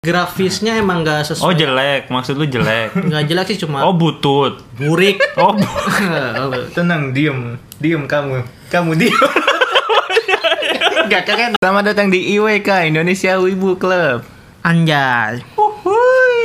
grafisnya 0.00 0.80
emang 0.80 1.04
nggak 1.04 1.20
Oh 1.20 1.52
sesuai 1.52 1.54
jelek, 1.54 2.02
maksud 2.08 2.32
lu 2.34 2.48
jelek. 2.48 2.96
nggak 2.96 3.20
jelek 3.20 3.46
sih 3.52 3.60
cuma 3.60 3.84
Oh 3.84 3.92
butut. 3.92 4.64
burik 4.72 5.20
Oh 5.36 5.52
bu- 5.52 5.68
Tenang, 6.74 7.12
diem, 7.12 7.60
diem 7.76 8.08
kamu, 8.08 8.40
kamu 8.72 8.96
diem. 8.96 9.12
Gak 11.06 11.26
keren. 11.26 11.52
Selamat 11.54 11.92
datang 11.92 12.08
di 12.08 12.32
IWK 12.32 12.88
Indonesia 12.88 13.36
Wibu 13.36 13.76
Club. 13.76 14.24
anjay 14.62 15.44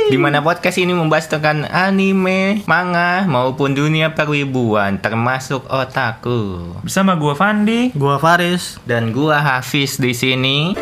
Di 0.06 0.18
mana 0.18 0.44
podcast 0.44 0.76
ini 0.76 0.92
membahas 0.92 1.24
tentang 1.24 1.64
anime, 1.64 2.60
manga, 2.64 3.24
maupun 3.24 3.72
dunia 3.72 4.12
perwibuan, 4.12 5.00
termasuk 5.00 5.64
otaku. 5.64 6.76
bersama 6.84 7.16
gua 7.16 7.32
Fandi. 7.32 7.88
gua 7.92 8.20
Faris 8.20 8.76
Dan 8.84 9.16
gua 9.16 9.40
Hafiz 9.40 9.96
di 9.96 10.12
sini. 10.12 10.76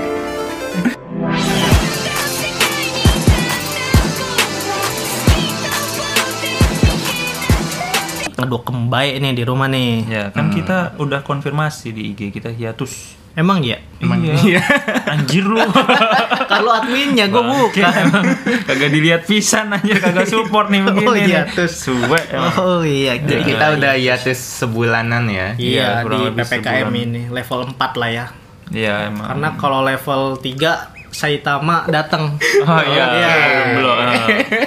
Ngedok 8.35 8.63
kembali 8.65 9.17
nih 9.17 9.33
di 9.33 9.43
rumah 9.43 9.67
nih 9.67 9.93
Ya 10.05 10.23
kan 10.29 10.51
kita 10.51 10.97
udah 10.97 11.21
konfirmasi 11.21 11.91
di 11.91 12.11
IG 12.11 12.31
kita 12.31 12.51
hiatus. 12.51 13.15
emang 13.33 13.59
ya 13.61 13.79
Emang 13.99 14.23
iya. 14.23 14.63
Anjir 15.11 15.43
lu. 15.43 15.59
kalau 16.53 16.71
adminnya 16.73 17.27
bukan 17.27 17.83
emang. 17.83 18.25
kagak 18.69 18.91
dilihat 18.91 19.23
pisan 19.25 19.71
anjir 19.71 19.99
kagak 19.99 20.25
support 20.25 20.69
nih 20.69 20.83
begini. 20.83 21.03
Oh, 21.05 21.15
nih. 21.15 21.27
hiatus. 21.27 21.73
Suwe 21.81 22.21
emang. 22.29 22.55
oh 22.57 22.83
iya 22.83 23.17
Jadi 23.17 23.43
kita 23.45 23.75
udah 23.75 23.93
hiatus 23.95 24.39
sebulanan 24.39 25.27
ya. 25.27 25.55
iya 25.57 26.03
Iya, 26.03 26.07
di 26.07 26.21
ppkm 26.33 26.87
sebulan. 26.87 27.05
ini 27.05 27.23
level 27.29 27.61
4 27.71 27.75
lah 27.97 28.11
ya 28.13 28.27
Iya 28.67 28.95
emang. 29.09 29.27
karena 29.27 29.49
kalau 29.57 29.81
level 29.81 30.21
3 30.39 30.95
Saitama 31.11 31.87
datang 31.87 32.35
Oh 32.61 32.83
iya, 32.85 33.05
belum 33.15 33.67
belum. 33.73 33.97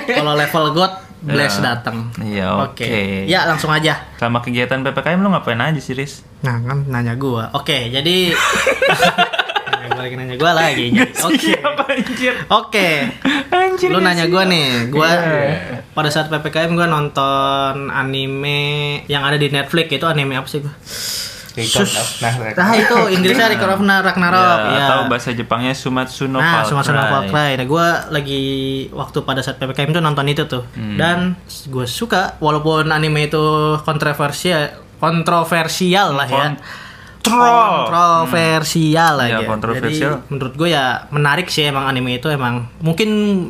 kalau 0.07 0.33
level 0.33 0.65
God 0.73 0.93
Bless 1.19 1.57
Ya. 1.57 1.73
datang 1.73 2.13
Iya, 2.15 2.47
oke. 2.63 3.25
ya 3.25 3.45
langsung 3.45 3.69
aja 3.69 3.97
Selama 4.15 4.37
kegiatan 4.39 4.79
PPKM 4.79 5.17
lu 5.17 5.29
ngapain 5.29 5.57
aja 5.57 5.77
sih, 5.77 5.91
Riz? 5.91 6.21
Nah 6.39 6.61
kan 6.61 6.85
nanya 6.85 7.13
gua. 7.13 7.49
Oke, 7.51 7.89
jadi 7.89 8.29
nanya 9.67 9.89
gua 9.89 9.99
lagi 9.99 10.13
nanya 10.15 10.35
gua 10.35 10.51
lagi. 10.53 10.85
Oke. 11.19 11.53
Oke. 12.47 12.89
Anjir. 13.49 13.89
Lu 13.89 13.97
nanya 13.97 14.25
gua 14.25 14.45
nih, 14.45 14.87
gua 14.87 15.09
Iya. 15.09 15.81
pada 15.89 16.09
saat 16.09 16.27
PPKM 16.27 16.71
gua 16.71 16.85
nonton 16.85 17.89
anime 17.89 18.61
yang 19.05 19.21
ada 19.21 19.35
di 19.35 19.49
Netflix 19.49 19.89
itu 19.91 20.05
anime 20.05 20.33
apa 20.33 20.45
sih 20.45 20.61
gua? 20.61 20.73
Record 21.57 21.83
Sus. 21.83 21.97
of 21.97 22.07
Ragnarok. 22.21 22.53
Nah, 22.53 22.71
itu 22.71 22.95
Inggrisnya 23.11 23.47
Record 23.49 23.71
of 23.71 23.81
Ragnarok. 23.81 24.57
Ya, 24.61 24.69
Ya. 24.69 24.85
Atau 24.85 24.99
bahasa 25.09 25.29
Jepangnya 25.33 25.73
Sumatsu 25.73 26.29
no 26.29 26.37
Nah, 26.37 26.61
Valkyrie. 26.61 26.85
sama 26.85 27.03
Far 27.03 27.23
Cry. 27.25 27.51
Nah, 27.57 27.65
gue 27.65 27.87
lagi 28.11 28.41
waktu 28.93 29.17
pada 29.25 29.41
saat 29.41 29.57
PPKM 29.57 29.89
itu 29.89 29.99
nonton 29.99 30.25
itu 30.27 30.45
tuh. 30.45 30.63
Hmm. 30.71 30.95
Dan 30.95 31.17
gue 31.43 31.85
suka 31.85 32.37
walaupun 32.37 32.87
anime 32.87 33.25
itu 33.25 33.41
kontroversial 33.81 34.69
kontroversial 34.97 36.13
lah 36.13 36.27
ya. 36.27 36.47
Kontroversial 37.27 39.11
lah 39.15 39.27
Ya, 39.27 39.37
ya. 39.37 39.47
kontroversial. 39.47 40.13
Jadi 40.17 40.29
menurut 40.29 40.53
gue 40.53 40.69
ya 40.69 40.85
menarik 41.09 41.47
sih 41.47 41.63
emang 41.63 41.85
anime 41.85 42.15
itu 42.15 42.27
emang 42.27 42.67
mungkin 42.79 43.09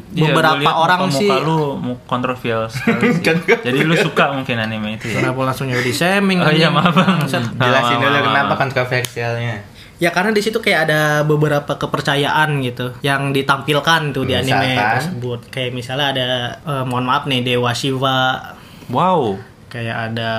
Iya, 0.09 0.30
beberapa 0.30 0.69
orang 0.73 1.06
muka-muka 1.06 1.19
sih 1.19 1.30
lu 1.39 1.59
kontroversial 2.03 2.61
sekali 2.67 3.14
sih. 3.14 3.23
Jadi 3.64 3.80
lu 3.81 3.95
suka 3.95 4.31
mungkin 4.31 4.58
anime 4.58 4.95
itu 4.95 5.08
ya. 5.08 5.22
kenapa 5.22 5.39
langsung 5.44 5.67
jadi 5.67 5.89
shaming 5.89 6.39
Oh 6.45 6.52
iya, 6.52 6.67
maaf, 6.67 6.92
Bang. 6.92 7.23
Jelasin 7.28 7.97
dulu 7.97 8.17
kenapa 8.23 8.53
kontroversialnya. 8.56 9.56
Ya 9.97 10.14
karena 10.14 10.30
di 10.30 10.39
situ 10.39 10.58
kayak 10.58 10.86
ada 10.86 11.02
beberapa 11.23 11.73
kepercayaan 11.73 12.62
gitu 12.62 12.94
yang 13.02 13.34
ditampilkan 13.34 14.12
tuh 14.12 14.23
di 14.23 14.34
anime 14.34 14.53
Misalkan? 14.69 14.94
tersebut. 14.94 15.39
Kayak 15.50 15.72
misalnya 15.73 16.08
ada 16.12 16.28
eh, 16.62 16.84
mohon 16.86 17.02
maaf 17.03 17.25
nih 17.25 17.41
Dewa 17.44 17.73
Shiva, 17.73 18.53
Wow. 18.88 19.41
kayak 19.67 20.14
ada 20.14 20.31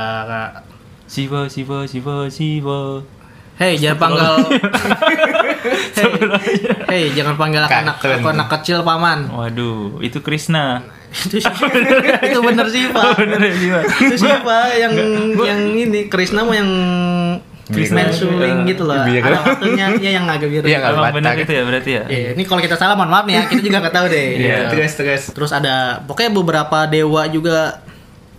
Siva, 1.05 1.49
Siva, 1.49 1.85
Siva, 1.85 2.29
Siva. 2.29 3.03
Hey 3.59 3.75
jangan 3.83 3.99
panggil 3.99 4.33
hey, 5.99 6.07
hey 6.87 7.05
jangan 7.11 7.35
panggil 7.35 7.67
anak 7.67 7.99
aku 7.99 8.29
anak 8.31 8.49
kecil 8.55 8.87
paman. 8.87 9.27
Waduh, 9.29 9.99
itu 9.99 10.23
Krishna. 10.23 10.87
itu 11.09 11.41
sih 11.41 11.53
itu 12.29 12.39
bener 12.45 12.67
sih 12.69 12.87
Pak. 12.95 13.17
Bener 13.17 13.41
ya, 13.41 13.53
Siva? 13.57 13.81
itu 13.83 14.15
siapa 14.21 14.57
yang 14.77 14.93
yang 15.41 15.61
ini 15.73 16.07
Krisna 16.07 16.45
mau 16.45 16.53
yang 16.53 16.69
Krisna 17.69 18.13
suling 18.13 18.69
gitu 18.69 18.85
loh. 18.85 18.97
Biru. 19.05 19.25
Ada 19.25 19.39
waktunya 19.45 19.87
ya 20.01 20.11
yang 20.21 20.25
agak 20.29 20.49
biru. 20.49 20.65
Iya, 20.69 20.77
nggak 20.81 20.93
Emang 20.93 21.05
Batak. 21.05 21.17
bener 21.21 21.35
itu 21.45 21.53
ya 21.53 21.63
berarti 21.65 21.91
ya? 21.91 22.05
Iya, 22.09 22.29
ini 22.37 22.43
kalau 22.49 22.61
kita 22.65 22.77
salah 22.77 22.95
mohon 22.97 23.13
maaf 23.13 23.25
nih 23.29 23.35
ya, 23.37 23.43
kita 23.45 23.61
juga 23.61 23.77
nggak 23.85 23.95
tahu 23.97 24.07
deh. 24.09 24.29
Iya. 24.41 24.57
Terus 24.73 24.93
terus. 24.97 25.23
Terus 25.33 25.51
ada 25.53 26.01
pokoknya 26.05 26.31
beberapa 26.33 26.79
dewa 26.89 27.23
juga 27.29 27.83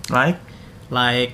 Like? 0.10 0.40
like 0.90 1.34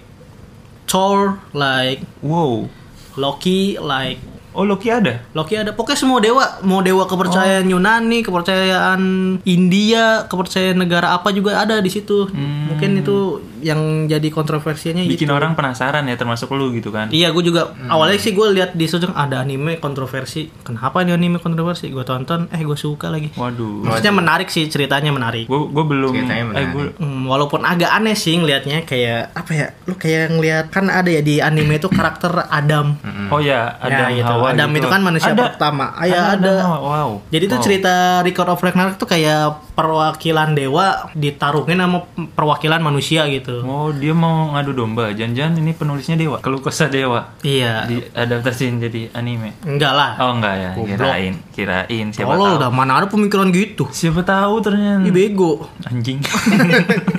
Thor, 0.87 1.39
like 1.55 2.03
Wow. 2.19 2.67
Loki, 3.17 3.77
like 3.79 4.19
Oh, 4.55 4.63
Loki 4.63 4.87
ada? 4.87 5.19
Loki 5.31 5.53
ada 5.53 5.69
pokoknya 5.69 5.97
semua 5.97 6.17
dewa, 6.17 6.45
mau 6.61 6.79
dewa 6.79 7.03
kepercayaan 7.03 7.65
Oh. 7.65 7.71
Yunani, 7.71 8.23
kepercayaan 8.23 9.01
India, 9.45 10.05
kepercayaan 10.25 10.77
negara 10.77 11.11
apa 11.11 11.29
juga 11.29 11.55
ada 11.57 11.77
di 11.77 11.87
situ. 11.87 12.25
Hmm. 12.25 12.71
Mungkin 12.71 12.97
itu 12.97 13.17
yang 13.59 13.79
jadi 14.05 14.29
kontroversinya 14.29 15.01
Bikin 15.01 15.25
itu. 15.25 15.33
orang 15.33 15.53
penasaran 15.53 16.05
ya 16.05 16.15
termasuk 16.15 16.47
lu 16.49 16.71
gitu 16.71 16.89
kan? 16.89 17.09
Iya, 17.09 17.29
gue 17.29 17.43
juga 17.43 17.67
Hmm. 17.67 17.89
awalnya 17.89 18.15
sih 18.15 18.31
gue 18.31 18.47
lihat 18.51 18.73
di 18.73 18.85
sosial 18.85 19.11
ada 19.11 19.39
anime 19.39 19.75
kontroversi. 19.75 20.47
Kenapa 20.61 21.01
ini 21.01 21.11
anime 21.11 21.37
kontroversi? 21.37 21.89
Gue 21.89 22.03
tonton, 22.03 22.47
eh 22.47 22.61
gue 22.61 22.75
suka 22.75 23.09
lagi. 23.09 23.33
Waduh. 23.33 23.83
Maksudnya 23.85 24.13
menarik 24.13 24.47
sih 24.47 24.65
ceritanya 24.65 25.09
menarik. 25.09 25.45
Gue 25.45 25.67
gue 25.67 25.83
belum 25.83 26.13
Ceritanya 26.15 26.37
eh 26.37 26.47
menarik. 26.47 26.69
gue 26.71 26.85
Hmm, 26.95 27.25
walaupun 27.25 27.61
agak 27.61 27.91
aneh 27.91 28.13
sih 28.13 28.33
ngelihatnya 28.33 28.83
kayak 28.83 29.33
apa 29.33 29.51
ya? 29.51 29.67
Lu 29.83 29.95
kayak 29.95 30.31
ngelihat 30.31 30.65
kan 30.69 30.87
ada 30.87 31.09
ya 31.09 31.19
di 31.19 31.41
anime 31.41 31.75
itu 31.75 31.89
karakter 31.89 32.31
Adam. 32.47 32.95
Oh 33.27 33.41
ya, 33.41 33.75
ada 33.77 34.07
Ya, 34.07 34.21
gitu. 34.21 34.29
Hawa 34.29 34.44
Adam 34.47 34.69
gitu. 34.69 34.79
itu 34.81 34.87
kan 34.87 35.01
manusia 35.01 35.31
Ada. 35.31 35.43
pertama. 35.49 35.85
Ah, 35.93 36.05
ya, 36.05 36.21
ada. 36.33 36.53
Hawa. 36.61 36.77
Wow. 36.79 37.09
Jadi 37.29 37.45
tuh 37.45 37.57
Wow. 37.57 37.63
cerita 37.63 37.93
Record 38.21 38.49
of 38.49 38.59
Ragnarok 38.59 38.95
tuh 38.95 39.05
kayak 39.05 39.41
perwakilan 39.73 40.51
dewa 40.51 41.11
ditarungin 41.11 41.75
sama 41.77 42.05
perwakilan 42.31 42.79
manusia 42.79 43.27
gitu. 43.27 43.61
Oh, 43.61 43.89
dia 43.89 44.11
mau 44.11 44.51
ngadu 44.51 44.71
domba. 44.71 45.11
Jangan-jangan 45.11 45.53
ini 45.57 45.71
penulisnya 45.71 46.15
Dewa. 46.15 46.39
Keluh 46.39 46.59
kesah 46.59 46.87
Dewa. 46.87 47.35
Iya. 47.41 47.85
Diadaptasiin 47.85 48.79
jadi 48.79 49.11
anime. 49.11 49.51
Enggak 49.61 49.91
lah. 49.91 50.11
Oh, 50.17 50.31
enggak 50.31 50.55
ya. 50.55 50.69
Goblok. 50.73 50.95
Kirain, 50.95 51.33
kirain 51.51 52.07
siapa 52.09 52.33
Tolol 52.33 52.55
tahu. 52.55 52.61
dah, 52.63 52.69
mana 52.71 52.91
ada 52.97 53.07
pemikiran 53.07 53.51
gitu. 53.51 53.87
Siapa 53.91 54.21
tahu 54.21 54.59
ternyata. 54.59 55.03
Ih 55.03 55.11
bego. 55.11 55.67
Anjing. 55.83 56.19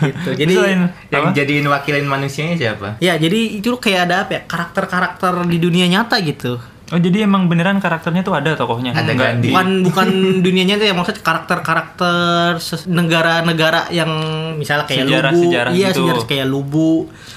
gitu. 0.00 0.30
Jadi 0.36 0.52
Selain 0.52 0.80
Yang 1.08 1.24
apa? 1.24 1.34
jadiin 1.34 1.66
wakilin 1.66 2.06
manusianya 2.06 2.56
siapa? 2.56 2.88
ya 2.98 3.14
jadi 3.14 3.38
itu 3.56 3.70
kayak 3.74 4.00
ada 4.06 4.16
apa 4.22 4.30
ya? 4.32 4.40
Karakter-karakter 4.44 5.44
di 5.44 5.58
dunia 5.58 5.86
nyata 5.86 6.18
gitu. 6.20 6.56
Oh, 6.88 6.96
jadi 6.96 7.28
emang 7.28 7.46
beneran 7.46 7.76
karakternya 7.78 8.22
tuh 8.22 8.32
ada 8.32 8.56
tokohnya. 8.56 8.90
Ada 8.90 9.12
Enggak 9.12 9.28
Gandhi. 9.36 9.48
Bukan 9.50 9.68
bukan 9.86 10.08
dunia 10.40 10.64
nyata 10.64 10.82
ya 10.82 10.94
maksudnya 10.94 11.20
karakter-karakter 11.20 12.56
negara-negara 12.88 13.80
yang 13.90 14.08
misalnya 14.56 14.84
kayak 14.84 15.04
Lubu. 15.04 15.12
Sejarah-sejarah 15.12 15.70
Iya, 15.72 15.88
gitu. 15.90 16.00
sejarah 16.02 16.24
kayak 16.24 16.46
Lubu. 16.46 16.90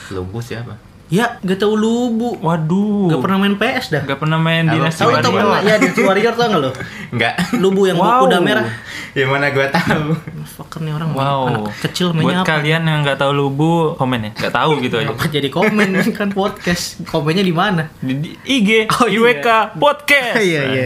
Lubu 0.09 0.37
siapa? 0.39 0.73
Ya, 1.11 1.35
gak 1.37 1.59
tahu 1.59 1.75
Lubu. 1.75 2.39
Waduh. 2.39 3.11
Gak 3.11 3.19
pernah 3.19 3.37
main 3.37 3.55
PS 3.55 3.91
dah. 3.91 4.01
Nggak 4.01 4.15
pernah 4.17 4.39
main 4.39 4.63
Halo, 4.63 4.79
Dinasti 4.79 5.01
Tahu 5.01 5.09
itu 5.11 5.19
Warrior. 5.19 5.33
pernah 5.35 5.59
ya 5.61 5.75
Dynasty 5.75 6.01
Warrior 6.01 6.33
tau 6.33 6.47
gak 6.47 6.61
lo? 6.61 6.71
Enggak. 7.11 7.33
Lubu 7.59 7.81
yang 7.83 7.97
Wow. 7.99 8.23
kuda 8.23 8.37
merah. 8.39 8.65
ya 9.11 9.27
mana 9.27 9.51
gua 9.51 9.67
tahu. 9.67 10.15
Fucker 10.47 10.79
nih 10.79 10.95
orang 10.95 11.11
Wow. 11.11 11.41
anak 11.45 11.75
kecil 11.81 12.07
Buat 12.09 12.15
mainnya 12.17 12.37
apa? 12.39 12.49
kalian 12.49 12.81
yang 12.81 12.99
nggak 13.03 13.19
tahu 13.19 13.31
Lubu, 13.33 13.71
komen 13.93 14.19
ya. 14.23 14.31
Nggak 14.33 14.53
tahu 14.55 14.71
gitu 14.79 14.95
aja. 14.97 15.11
Apa 15.11 15.25
jadi 15.27 15.49
komen 15.49 15.89
kan 16.17 16.29
podcast? 16.31 16.83
Komennya 17.03 17.43
di 17.43 17.51
mana? 17.51 17.83
Di, 17.99 18.13
di 18.15 18.29
IG, 18.41 18.87
Oh, 18.89 19.03
iya. 19.03 19.19
IWK 19.35 19.47
Podcast. 19.75 20.39
Iya, 20.39 20.61
iya. 20.65 20.85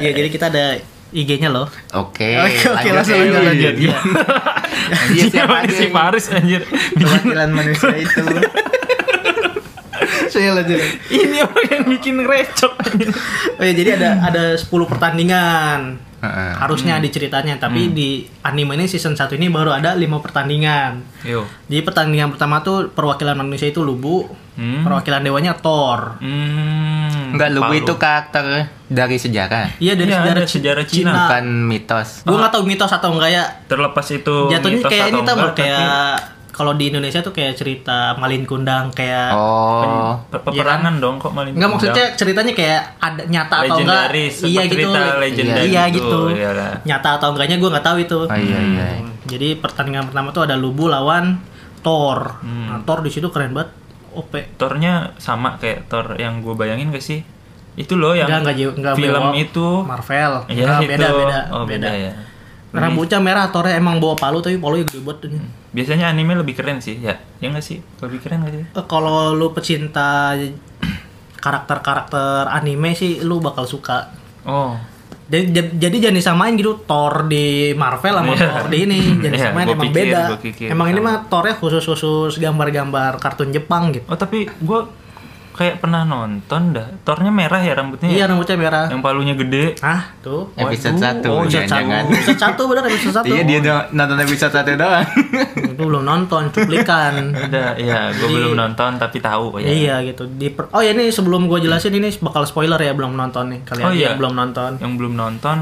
Iya, 0.00 0.10
jadi 0.14 0.28
kita 0.28 0.48
ada 0.48 0.80
IG-nya 1.12 1.52
loh. 1.52 1.68
Oke. 1.92 2.40
Oke, 2.40 2.72
oke, 2.72 2.88
langsung 2.90 3.14
ya, 3.14 3.28
lanjut, 3.28 3.44
lanjut. 3.44 3.74
Iya. 3.78 3.96
Iya, 4.92 5.24
siapa 5.30 5.64
si 5.68 5.88
Paris 5.88 6.26
anjir. 6.28 6.64
Perwakilan 6.94 7.48
manusia 7.50 7.92
itu. 7.94 8.22
Saya 10.28 10.52
lanjut. 10.52 10.78
Ini 11.08 11.38
orang 11.40 11.66
yang 11.68 11.84
bikin 11.88 12.16
recok. 12.20 12.72
Oh 13.54 13.62
ya, 13.62 13.72
jadi 13.72 13.90
ada 13.94 14.08
ada 14.24 14.42
10 14.54 14.66
pertandingan. 14.86 15.98
Heeh. 16.18 16.52
Harusnya 16.54 16.96
di 16.96 17.08
ceritanya, 17.08 17.58
tapi 17.58 17.90
di 17.90 18.08
anime 18.40 18.76
ini 18.76 18.86
season 18.86 19.12
1 19.12 19.34
ini 19.34 19.48
baru 19.48 19.74
ada 19.74 19.92
5 19.92 20.06
pertandingan. 20.18 21.02
Yo. 21.22 21.42
Jadi 21.66 21.82
pertandingan 21.82 22.30
pertama 22.30 22.60
tuh 22.60 22.88
perwakilan 22.88 23.34
manusia 23.34 23.66
itu 23.66 23.80
Lubu, 23.80 24.30
Hmm. 24.52 24.84
perwakilan 24.84 25.18
dewanya 25.20 25.56
Thor. 25.56 26.20
Hmm. 26.20 27.32
Enggak, 27.32 27.48
Lubu 27.50 27.72
Palu. 27.72 27.80
itu 27.80 27.92
karakter 27.96 28.44
dari 28.86 29.16
sejarah. 29.16 29.66
Iya 29.78 29.96
dari 29.96 30.06
Iya, 30.06 30.18
sejarah, 30.20 30.44
sejarah 30.46 30.84
Cina. 30.84 30.98
Cina. 31.00 31.12
Bukan 31.18 31.44
mitos. 31.64 32.08
Gue 32.22 32.36
nggak 32.36 32.52
tahu 32.52 32.62
mitos 32.62 32.92
atau 32.92 33.08
enggak 33.10 33.30
ya. 33.32 33.44
terlepas 33.64 34.06
itu 34.06 34.36
Jatuhnya 34.46 34.78
mitos 34.78 34.90
kayak 34.90 35.02
atau 35.02 35.10
ini 35.10 35.18
enggak, 35.18 35.34
nggak? 35.34 35.54
kayak 35.56 36.12
kalau 36.52 36.72
di 36.72 36.86
Indonesia 36.86 37.18
tuh 37.18 37.32
kayak 37.32 37.56
cerita 37.56 38.12
Malin 38.14 38.44
Kundang 38.44 38.92
kayak 38.92 39.32
Oh. 39.32 40.20
Per- 40.28 40.44
peperangan 40.44 41.00
dong 41.00 41.16
kok 41.16 41.32
maling. 41.32 41.52
Enggak 41.52 41.70
maksudnya 41.70 42.06
ceritanya 42.12 42.52
kayak 42.52 42.80
ada 42.96 43.22
nyata 43.24 43.54
atau 43.58 43.76
enggak? 43.76 44.12
Legendaris, 44.12 44.34
Iya 44.42 44.62
gitu. 44.62 44.72
cerita 44.76 45.00
legendaris 45.16 45.66
Iya 45.66 45.82
gitu, 45.88 45.98
gitu. 45.98 46.20
iyalah. 46.34 46.72
Nyata 46.84 47.08
atau 47.16 47.28
enggaknya 47.32 47.56
gue 47.56 47.68
nggak 47.68 47.82
tahu 47.82 47.96
itu. 47.98 48.18
Oh 48.22 48.38
iya 48.38 48.58
iya. 48.60 48.86
Jadi 49.24 49.48
pertandingan 49.56 50.04
pertama 50.06 50.28
tuh 50.30 50.44
ada 50.44 50.54
Lubu 50.54 50.86
lawan 50.86 51.40
Thor. 51.80 52.38
Hmm. 52.38 52.68
Nah, 52.68 52.78
Thor 52.84 53.00
di 53.00 53.10
situ 53.10 53.26
keren 53.28 53.50
banget. 53.50 53.72
OP. 54.12 54.28
Thor-nya 54.54 55.16
sama 55.16 55.56
kayak 55.56 55.88
Thor 55.88 56.14
yang 56.14 56.40
gue 56.40 56.52
bayangin 56.52 56.92
gak 56.92 57.00
sih? 57.00 57.24
Itu 57.72 57.96
loh 57.96 58.12
yang 58.12 58.28
Enggak 58.28 58.52
enggak 58.52 58.76
enggak 58.76 58.94
film 58.94 59.24
itu. 59.32 59.68
Marvel. 59.80 60.32
Iya 60.46 60.68
Enggak, 60.68 60.78
itu. 60.78 60.90
beda 60.92 61.08
beda 61.10 61.38
Oh, 61.48 61.64
beda, 61.64 61.88
ya. 61.88 62.12
Rambutnya 62.72 63.20
merah, 63.20 63.46
Thornya 63.48 63.76
emang 63.76 63.96
bawa 63.96 64.16
palu 64.16 64.40
tapi 64.40 64.56
palunya 64.56 64.82
gede 64.82 65.00
banget. 65.00 65.28
Biasanya 65.70 66.08
anime 66.08 66.32
lebih 66.34 66.52
keren 66.52 66.78
sih, 66.78 66.96
ya. 66.96 67.20
Ya 67.36 67.48
nggak 67.48 67.60
sih? 67.60 67.84
Lebih 68.00 68.18
keren 68.18 68.42
gak 68.42 68.52
sih? 68.54 68.64
Eh, 68.66 68.84
kalau 68.86 69.30
lu 69.30 69.52
pecinta 69.52 70.32
karakter-karakter 71.34 72.48
anime 72.48 72.92
sih 72.92 73.20
lu 73.20 73.38
bakal 73.38 73.64
suka. 73.64 74.12
Oh. 74.42 74.76
Jadi, 75.24 75.48
jadi 75.74 75.96
jangan 75.98 76.16
disamain 76.18 76.52
gitu 76.54 76.76
Thor 76.82 77.24
di 77.24 77.72
Marvel 77.72 78.12
sama 78.14 78.32
Iya. 78.32 78.48
Thor 78.52 78.66
di 78.68 78.78
ini 78.82 78.98
jangan 79.22 79.24
Iya, 79.24 79.32
disamain 79.32 79.64
gua 79.64 79.74
emang 79.74 79.84
pikir, 79.86 79.96
beda. 80.04 80.20
gua 80.26 80.38
pikir 80.38 80.66
emang 80.68 80.86
ini 80.86 80.98
sama. 80.98 81.08
mah 81.08 81.16
Thornya 81.26 81.54
khusus-khusus 81.56 82.32
gambar-gambar 82.36 83.12
kartun 83.16 83.48
Jepang 83.48 83.92
gitu. 83.92 84.04
Oh, 84.06 84.18
tapi 84.18 84.44
gue 84.44 84.80
kayak 85.52 85.78
pernah 85.78 86.02
nonton 86.02 86.72
dah. 86.72 86.88
Thornya 87.04 87.28
merah 87.28 87.60
ya 87.60 87.72
rambutnya. 87.72 88.08
Iya 88.08 88.18
ya? 88.18 88.30
rambutnya 88.32 88.56
merah. 88.56 88.86
Yang 88.88 89.00
palunya 89.00 89.34
gede. 89.36 89.64
Ah 89.80 90.12
tuh. 90.18 90.48
Episode 90.52 90.96
Waduh, 90.96 91.20
1 91.20 91.28
oh, 91.28 91.40
Episode 91.44 91.68
jangan. 91.68 92.02
episode 92.08 92.40
satu 92.40 92.62
bener 92.66 92.84
episode 92.88 93.14
satu. 93.14 93.26
Iya 93.28 93.42
dia 93.44 93.58
nonton 93.92 94.18
episode 94.18 94.52
1 94.52 94.74
doang. 94.74 95.06
Itu 95.72 95.82
belum 95.82 96.02
nonton 96.02 96.42
cuplikan. 96.50 97.12
Udah, 97.32 97.68
iya, 97.76 98.10
gue 98.10 98.24
Jadi- 98.24 98.34
belum 98.34 98.54
nonton 98.54 98.90
tapi 98.96 99.18
tahu 99.18 99.60
ya. 99.60 99.68
Iya 99.68 99.94
gitu. 100.04 100.24
Di 100.26 100.48
per- 100.48 100.72
oh 100.72 100.80
ya 100.80 100.90
ini 100.90 101.08
sebelum 101.08 101.46
gue 101.46 101.58
jelasin 101.60 101.92
ini 101.92 102.08
bakal 102.18 102.44
spoiler 102.44 102.76
ya 102.76 102.92
belum 102.92 103.12
nonton 103.12 103.52
nih 103.52 103.60
kalian 103.64 103.84
Oh, 103.84 103.92
iya. 103.92 104.12
yang 104.12 104.18
belum 104.18 104.34
nonton. 104.34 104.70
Yang 104.80 104.92
belum 104.96 105.14
nonton 105.14 105.56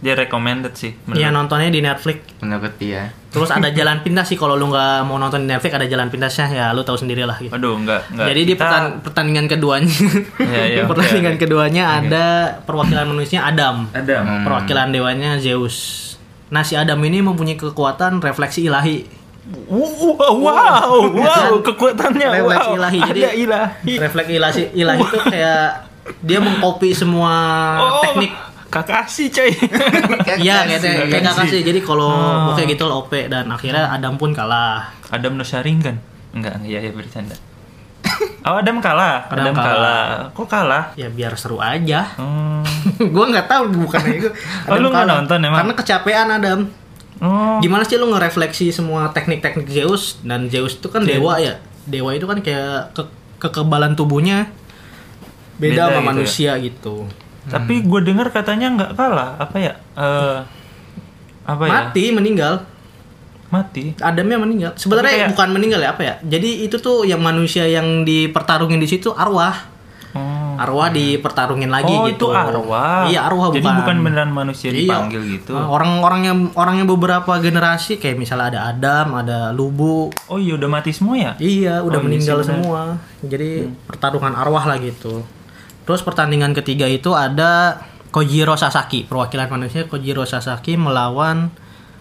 dia 0.00 0.16
recommended 0.16 0.72
sih. 0.72 0.96
Iya 1.12 1.28
nontonnya 1.28 1.68
di 1.68 1.80
Netflix. 1.80 2.40
Menurut 2.40 2.72
dia. 2.76 3.12
Terus 3.30 3.46
ada 3.48 3.70
jalan 3.70 4.02
pintas 4.02 4.26
sih 4.26 4.34
kalau 4.34 4.54
lu 4.54 4.66
nggak 4.66 5.06
mau 5.06 5.14
nonton 5.14 5.40
di 5.40 5.48
Netflix 5.48 5.70
ada 5.72 5.86
jalan 5.86 6.06
pintasnya 6.06 6.46
ya 6.48 6.66
lu 6.70 6.82
tahu 6.82 6.96
sendiri 6.96 7.22
lah 7.22 7.38
gitu. 7.38 7.50
Aduh, 7.50 7.78
enggak, 7.78 8.02
enggak. 8.08 8.26
Jadi 8.26 8.40
di 8.42 8.54
pertan- 8.54 8.98
pertandingan 9.00 9.46
keduanya, 9.46 9.94
Iya, 10.36 10.62
iya, 10.66 10.80
oke, 10.82 10.90
pertandingan 10.90 11.34
oke. 11.34 11.40
keduanya 11.40 11.84
ada 11.96 12.24
perwakilan 12.60 13.06
manusia 13.06 13.40
Adam, 13.40 13.86
Adam. 13.90 14.22
Hmm. 14.22 14.42
perwakilan 14.42 14.90
dewanya 14.90 15.30
Zeus. 15.36 15.76
Nah 16.48 16.60
si 16.60 16.74
Adam 16.74 16.98
ini 17.00 17.20
mempunyai 17.20 17.54
kekuatan 17.54 18.18
refleksi 18.18 18.66
ilahi. 18.66 19.06
Wow, 19.66 20.18
wow, 20.36 20.90
wow, 21.08 21.50
kekuatannya 21.66 22.26
Refleksi 22.34 22.66
wow. 22.66 22.76
ilahi. 22.76 22.98
Jadi 23.04 23.20
Ada 23.20 23.32
ilahi. 23.36 23.92
refleksi 23.96 24.32
ilahi, 24.32 24.62
ilahi 24.74 25.00
itu 25.00 25.18
kayak 25.24 25.66
dia 26.20 26.38
mengcopy 26.38 26.90
semua 26.92 27.32
Oh, 27.78 28.02
teknik. 28.02 28.30
Kakashi 28.70 29.28
coy. 29.28 29.50
Iya 30.40 30.62
kayak 30.64 31.10
kayak 31.10 31.24
kasih. 31.26 31.60
Jadi 31.60 31.80
kalau 31.82 32.08
Oh. 32.08 32.54
kayak 32.54 32.72
gitu 32.72 32.86
lah 32.86 32.96
OP 32.96 33.12
dan 33.26 33.50
akhirnya 33.50 33.90
Adam 33.90 34.14
pun 34.14 34.30
kalah. 34.30 34.94
Adam 35.10 35.34
no 35.34 35.42
Sharingan. 35.42 35.98
Enggak, 36.30 36.62
iya 36.62 36.78
ya 36.80 36.90
bercanda. 36.90 37.34
Oh, 38.40 38.56
Adam 38.56 38.80
kalah. 38.80 39.28
Adam 39.28 39.52
Adam, 39.52 39.54
kalah. 39.54 39.68
kalah. 39.68 40.08
Kok 40.32 40.48
kalah? 40.48 40.84
Ya 40.94 41.10
biar 41.10 41.36
seru 41.36 41.58
aja. 41.58 42.08
Hmm. 42.16 42.64
gue 42.96 43.24
nggak 43.26 43.44
tahu 43.44 43.76
bukan 43.76 44.00
itu. 44.08 44.28
Oh, 44.64 44.76
lu 44.76 44.88
nggak 44.88 45.04
nonton 45.04 45.38
emang? 45.42 45.60
Karena 45.60 45.74
kecapean 45.76 46.28
Adam. 46.30 46.60
Oh. 47.20 47.60
Gimana 47.60 47.84
sih 47.84 48.00
lu 48.00 48.08
ngerefleksi 48.08 48.72
semua 48.72 49.12
teknik-teknik 49.12 49.68
Zeus 49.68 50.16
dan 50.22 50.48
Zeus 50.48 50.80
itu 50.80 50.88
kan 50.88 51.04
dewa 51.04 51.36
ya. 51.36 51.60
Dewa 51.84 52.16
itu 52.16 52.24
kan 52.24 52.40
kayak 52.40 52.96
ke 52.96 53.02
kekebalan 53.36 53.92
tubuhnya 53.92 54.48
beda, 55.56 55.60
Beda 55.60 55.82
sama 55.82 55.90
gitu 55.90 56.00
ya? 56.00 56.08
manusia 56.08 56.52
Tapi 57.48 57.80
gue 57.80 58.00
dengar 58.04 58.28
katanya 58.28 58.66
nggak 58.76 58.90
kalah. 58.98 59.40
Apa 59.40 59.56
ya? 59.56 59.72
Eh 59.96 60.38
apa 61.46 61.62
ya? 61.66 61.72
Mati 61.72 62.04
meninggal. 62.12 62.54
Mati. 63.50 63.98
Adamnya 63.98 64.38
meninggal. 64.38 64.70
Sebenarnya 64.78 65.26
kayak- 65.26 65.30
bukan 65.34 65.48
meninggal 65.50 65.80
ya 65.82 65.90
apa 65.90 66.02
ya? 66.06 66.14
Jadi 66.22 66.62
itu 66.62 66.78
tuh 66.78 67.02
yang 67.02 67.18
manusia 67.18 67.66
yang 67.66 68.06
dipertarungin 68.06 68.78
di 68.78 68.86
situ 68.86 69.10
arwah. 69.10 69.66
Oh. 70.10 70.54
Arwah 70.58 70.90
dipertarungin 70.90 71.70
lagi 71.70 71.90
oh, 71.90 72.06
gitu. 72.10 72.30
itu 72.30 72.34
arwah. 72.34 73.06
Iya, 73.06 73.26
arwah 73.26 73.50
Jadi 73.50 73.62
bukan. 73.62 73.78
bukan 73.82 73.96
beneran 74.02 74.30
manusia 74.30 74.70
Iya. 74.70 75.06
dipanggil 75.06 75.22
gitu. 75.38 75.54
Orang-orang 75.54 76.20
yang 76.26 76.38
orang 76.54 76.82
yang 76.82 76.88
beberapa 76.90 77.38
generasi 77.38 77.98
kayak 77.98 78.18
misalnya 78.18 78.46
ada 78.50 78.60
Adam, 78.70 79.06
ada 79.14 79.38
Lubu, 79.54 80.10
Oh 80.26 80.38
iya 80.38 80.54
udah 80.58 80.66
mati 80.66 80.90
semua 80.90 81.14
ya? 81.14 81.32
Iya, 81.38 81.82
udah 81.82 81.98
Oh, 81.98 82.02
iya 82.02 82.06
meninggal 82.06 82.38
semua. 82.42 82.98
Jadi 83.22 83.70
pertarungan 83.86 84.34
arwah 84.34 84.66
lah 84.66 84.78
gitu. 84.78 85.22
Terus 85.90 86.06
pertandingan 86.06 86.54
ketiga 86.54 86.86
itu 86.86 87.18
ada 87.18 87.82
Kojiro 88.14 88.54
Sasaki, 88.54 89.10
perwakilan 89.10 89.50
manusia 89.50 89.90
Kojiro 89.90 90.22
Sasaki 90.22 90.78
melawan 90.78 91.50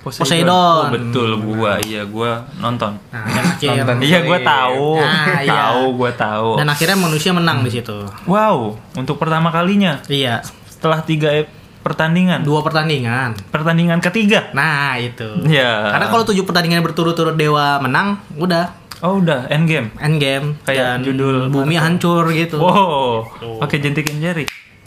Poseidon. 0.05 0.45
Oh 0.45 0.93
betul 0.93 1.41
gua, 1.41 1.81
iya 1.81 2.05
gua 2.05 2.45
nonton. 2.61 3.01
Nah, 3.09 3.25
dan 3.25 3.43
akhir 3.49 3.81
Nonton. 3.81 3.97
Iya 4.05 4.19
gua 4.23 4.37
tahu. 4.39 4.85
Nah, 4.95 5.25
iya. 5.41 5.49
Tahu 5.51 5.81
gua 5.97 6.11
tahu. 6.13 6.49
dan 6.55 6.67
akhirnya 6.69 6.97
manusia 7.01 7.31
menang 7.33 7.65
di 7.65 7.71
situ. 7.73 7.97
Wow, 8.29 8.77
untuk 8.93 9.17
pertama 9.17 9.49
kalinya 9.49 9.99
Iya, 10.05 10.45
setelah 10.69 11.01
tiga 11.01 11.33
e- 11.33 11.49
pertandingan. 11.81 12.45
dua 12.45 12.61
pertandingan. 12.61 13.33
Pertandingan 13.49 13.99
ketiga. 13.99 14.53
Nah, 14.53 15.01
itu. 15.01 15.49
Iya. 15.49 15.97
Karena 15.97 16.07
kalau 16.07 16.23
tujuh 16.29 16.45
pertandingan 16.45 16.85
berturut-turut 16.85 17.33
Dewa 17.33 17.81
menang, 17.81 18.21
udah 18.37 18.78
Oh 18.99 19.17
udah 19.17 19.47
end 19.47 19.65
game. 19.65 19.87
end 19.97 20.17
game 20.17 20.47
Kayak 20.61 20.99
dan 20.99 20.99
judul 21.01 21.47
bumi 21.47 21.75
hancur 21.75 22.27
gitu. 22.29 22.59
Wow, 22.59 23.27
pakai 23.57 23.79
jentik 23.79 24.11
jari. 24.13 24.43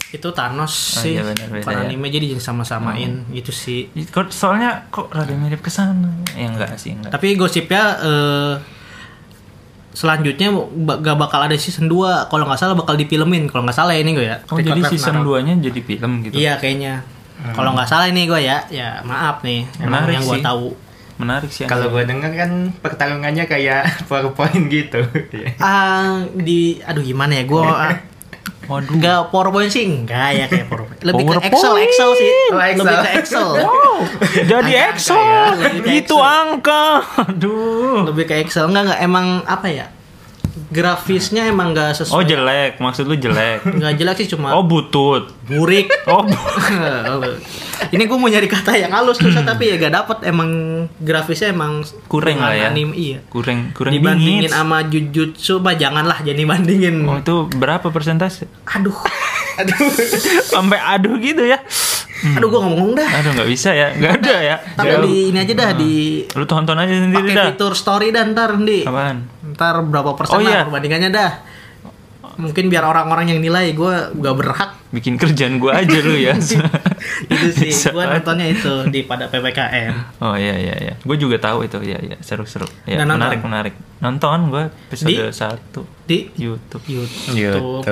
Itu 0.09 0.29
Thanos 0.29 0.69
Oh, 0.69 1.01
sih. 1.01 1.17
iya, 1.17 1.25
benar, 1.25 1.49
beda 1.49 1.65
ya. 1.65 1.73
Oh. 1.73 1.83
anime 1.83 2.07
jadi 2.07 2.37
sama-samain 2.37 3.25
gitu 3.29 3.49
sih. 3.49 3.89
Kok 3.89 4.29
soalnya 4.29 4.85
kok 4.87 5.09
rada 5.09 5.33
mirip 5.33 5.59
ke 5.59 5.73
sana. 5.73 6.13
Ya 6.31 6.45
enggak 6.47 6.77
sih, 6.77 6.93
enggak. 6.93 7.09
Tapi 7.09 7.33
gosipnya 7.33 7.83
eh, 7.97 8.53
selanjutnya 9.93 10.49
gak 10.99 11.17
bakal 11.17 11.41
ada 11.43 11.53
season 11.53 11.85
2 11.85 12.25
kalau 12.27 12.45
nggak 12.45 12.57
salah 12.57 12.73
bakal 12.73 12.93
difilmin 12.93 13.45
kalau 13.45 13.61
nggak 13.61 13.77
salah 13.77 13.93
ini 13.93 14.09
gue 14.11 14.25
ya 14.25 14.41
Oh 14.49 14.57
jadi 14.57 14.81
season 14.83 15.21
2-nya 15.21 15.53
jadi 15.61 15.79
film 15.79 16.25
gitu. 16.25 16.33
iya 16.33 16.57
kayaknya 16.57 17.05
kalau 17.53 17.73
nggak 17.73 17.85
salah 17.85 18.09
ini 18.09 18.25
gue 18.25 18.41
ya 18.41 18.65
ya 18.69 19.01
maaf 19.01 19.45
nih 19.45 19.69
emang 19.77 20.09
yang 20.09 20.25
gue 20.25 20.41
tahu 20.41 20.73
Menarik 21.15 21.49
sih. 21.49 21.63
Kalau 21.63 21.87
gue 21.87 22.03
denger 22.03 22.31
kan 22.33 22.51
pertarungannya 22.75 23.45
kayak 23.45 23.81
PowerPoint 24.09 24.65
gitu. 24.67 25.05
Iya. 25.29 25.53
ah 25.57 26.25
di 26.27 26.79
aduh 26.79 27.01
gimana 27.01 27.35
ya 27.35 27.43
gue 27.43 27.61
Waduh. 28.63 28.95
nggak 28.95 29.19
powerpoint 29.27 29.67
sih 29.67 29.83
enggak 29.83 30.29
ya 30.33 30.45
kayak 30.47 30.67
powerpoint 30.67 30.99
lebih 31.01 31.23
ke 31.23 31.29
PowerPoint. 31.29 31.51
Excel 31.51 31.73
Excel 31.81 32.09
sih 32.15 32.29
Oh, 32.49 32.59
Excel. 32.59 32.79
lebih 32.79 32.95
ke 32.97 33.09
Excel 33.13 33.49
Wow, 33.53 33.97
jadi 34.31 34.71
Angka-angka 34.71 34.89
Excel. 34.89 35.19
ya, 35.19 35.43
lebih 35.51 35.81
ke 35.83 35.91
Itu 35.93 36.15
Excel. 36.15 36.23
angka. 36.23 36.83
Aduh. 37.23 37.99
lebih 38.07 38.23
ke 38.23 38.35
Excel 38.39 38.65
enggak 38.65 38.83
enggak 38.85 39.01
emang 39.01 39.27
apa 39.43 39.67
ya 39.67 39.85
grafisnya 40.73 41.45
emang 41.45 41.69
nggak 41.69 41.93
sesuai 41.95 42.11
Oh 42.11 42.23
jelek, 42.23 42.71
maksud 42.77 43.05
lu 43.05 43.15
jelek. 43.15 43.61
nggak 43.77 43.93
jelek 43.93 44.15
sih 44.17 44.27
cuma 44.27 44.51
Oh 44.51 44.61
butut. 44.61 45.29
burik 45.45 45.87
Oh, 46.05 46.25
bu- 47.21 47.37
ini 47.89 48.03
gue 48.03 48.15
mau 48.15 48.25
nyari 48.25 48.47
kata 48.47 48.73
yang 48.73 48.89
halus 48.91 49.15
tuh 49.15 49.27
tapi 49.43 49.67
ya 49.67 49.75
gak 49.77 49.91
dapet 49.93 50.17
emang 50.25 50.49
grafisnya 50.97 51.51
emang 51.51 51.83
Kurang 52.07 52.39
lah 52.39 52.51
ya. 52.51 52.67
anime 52.69 52.95
iya 52.95 53.19
kurang 53.27 53.69
kurang 53.71 53.91
dibandingin 53.91 54.47
bingit. 54.47 54.51
sama 54.51 54.81
Jujutsu 54.83 55.59
mah 55.59 55.75
janganlah 55.75 56.19
jadi 56.19 56.41
bandingin 56.41 57.03
Oh 57.03 57.19
itu 57.19 57.35
berapa 57.51 57.83
persentase? 57.85 58.47
aduh 58.65 58.95
Sampai 60.47 60.79
aduh 60.79 61.17
gitu 61.17 61.43
ya? 61.43 61.59
Aduh 62.25 62.47
gue 62.47 62.61
ngomong 62.61 62.91
dah 62.93 63.09
Aduh 63.13 63.31
nggak 63.33 63.49
bisa 63.49 63.69
ya, 63.69 63.91
nggak 63.91 64.13
ada 64.17 64.35
ya. 64.37 64.55
tapi 64.73 64.95
di 65.03 65.13
ini 65.27 65.37
aja 65.37 65.53
dah 65.53 65.71
di 65.73 65.93
Lu 66.29 66.43
tonton 66.43 66.75
aja 66.75 66.93
sendiri 66.93 67.19
pakai 67.25 67.35
dah. 67.35 67.47
fitur 67.49 67.73
story 67.73 68.09
dan 68.09 68.31
ntar 68.31 68.55
di 68.57 68.81
Apaan? 68.81 69.17
ntar 69.51 69.75
berapa 69.81 70.11
persen 70.13 70.33
Oh, 70.33 70.39
lah 70.39 70.49
iya. 70.49 70.61
perbandingannya 70.63 71.09
dah 71.09 71.31
mungkin 72.35 72.65
biar 72.65 72.81
orang-orang 72.81 73.29
yang 73.29 73.39
nilai 73.39 73.71
gue 73.71 73.93
gak 74.15 74.35
berhak 74.35 74.71
Bikin 74.93 75.17
kerjaan 75.17 75.57
gua 75.57 75.81
aja 75.81 75.97
lu 75.99 76.13
ya. 76.13 76.37
itu 77.25 77.45
sih 77.51 77.71
gue 77.89 78.03
nontonnya 78.03 78.45
itu 78.47 78.85
di 78.87 79.01
pada 79.01 79.25
ppkm 79.25 80.21
Oh 80.21 80.33
iya 80.33 80.53
iya 80.53 80.73
iya. 80.79 80.93
Gue 80.99 81.17
juga 81.17 81.37
tahu 81.37 81.63
itu. 81.63 81.77
Iya 81.81 81.97
iya, 81.99 82.15
seru-seru. 82.19 82.65
Ya, 82.85 83.01
Dan 83.01 83.09
nonton? 83.09 83.25
menarik 83.25 83.39
menarik. 83.41 83.73
Nonton 83.99 84.37
gue 84.47 84.63
episode 84.85 85.09
Di? 85.09 85.15
1 85.25 85.81
di 86.03 86.27
YouTube. 86.35 86.83
YouTube, 86.83 87.33
YouTube. 87.33 87.83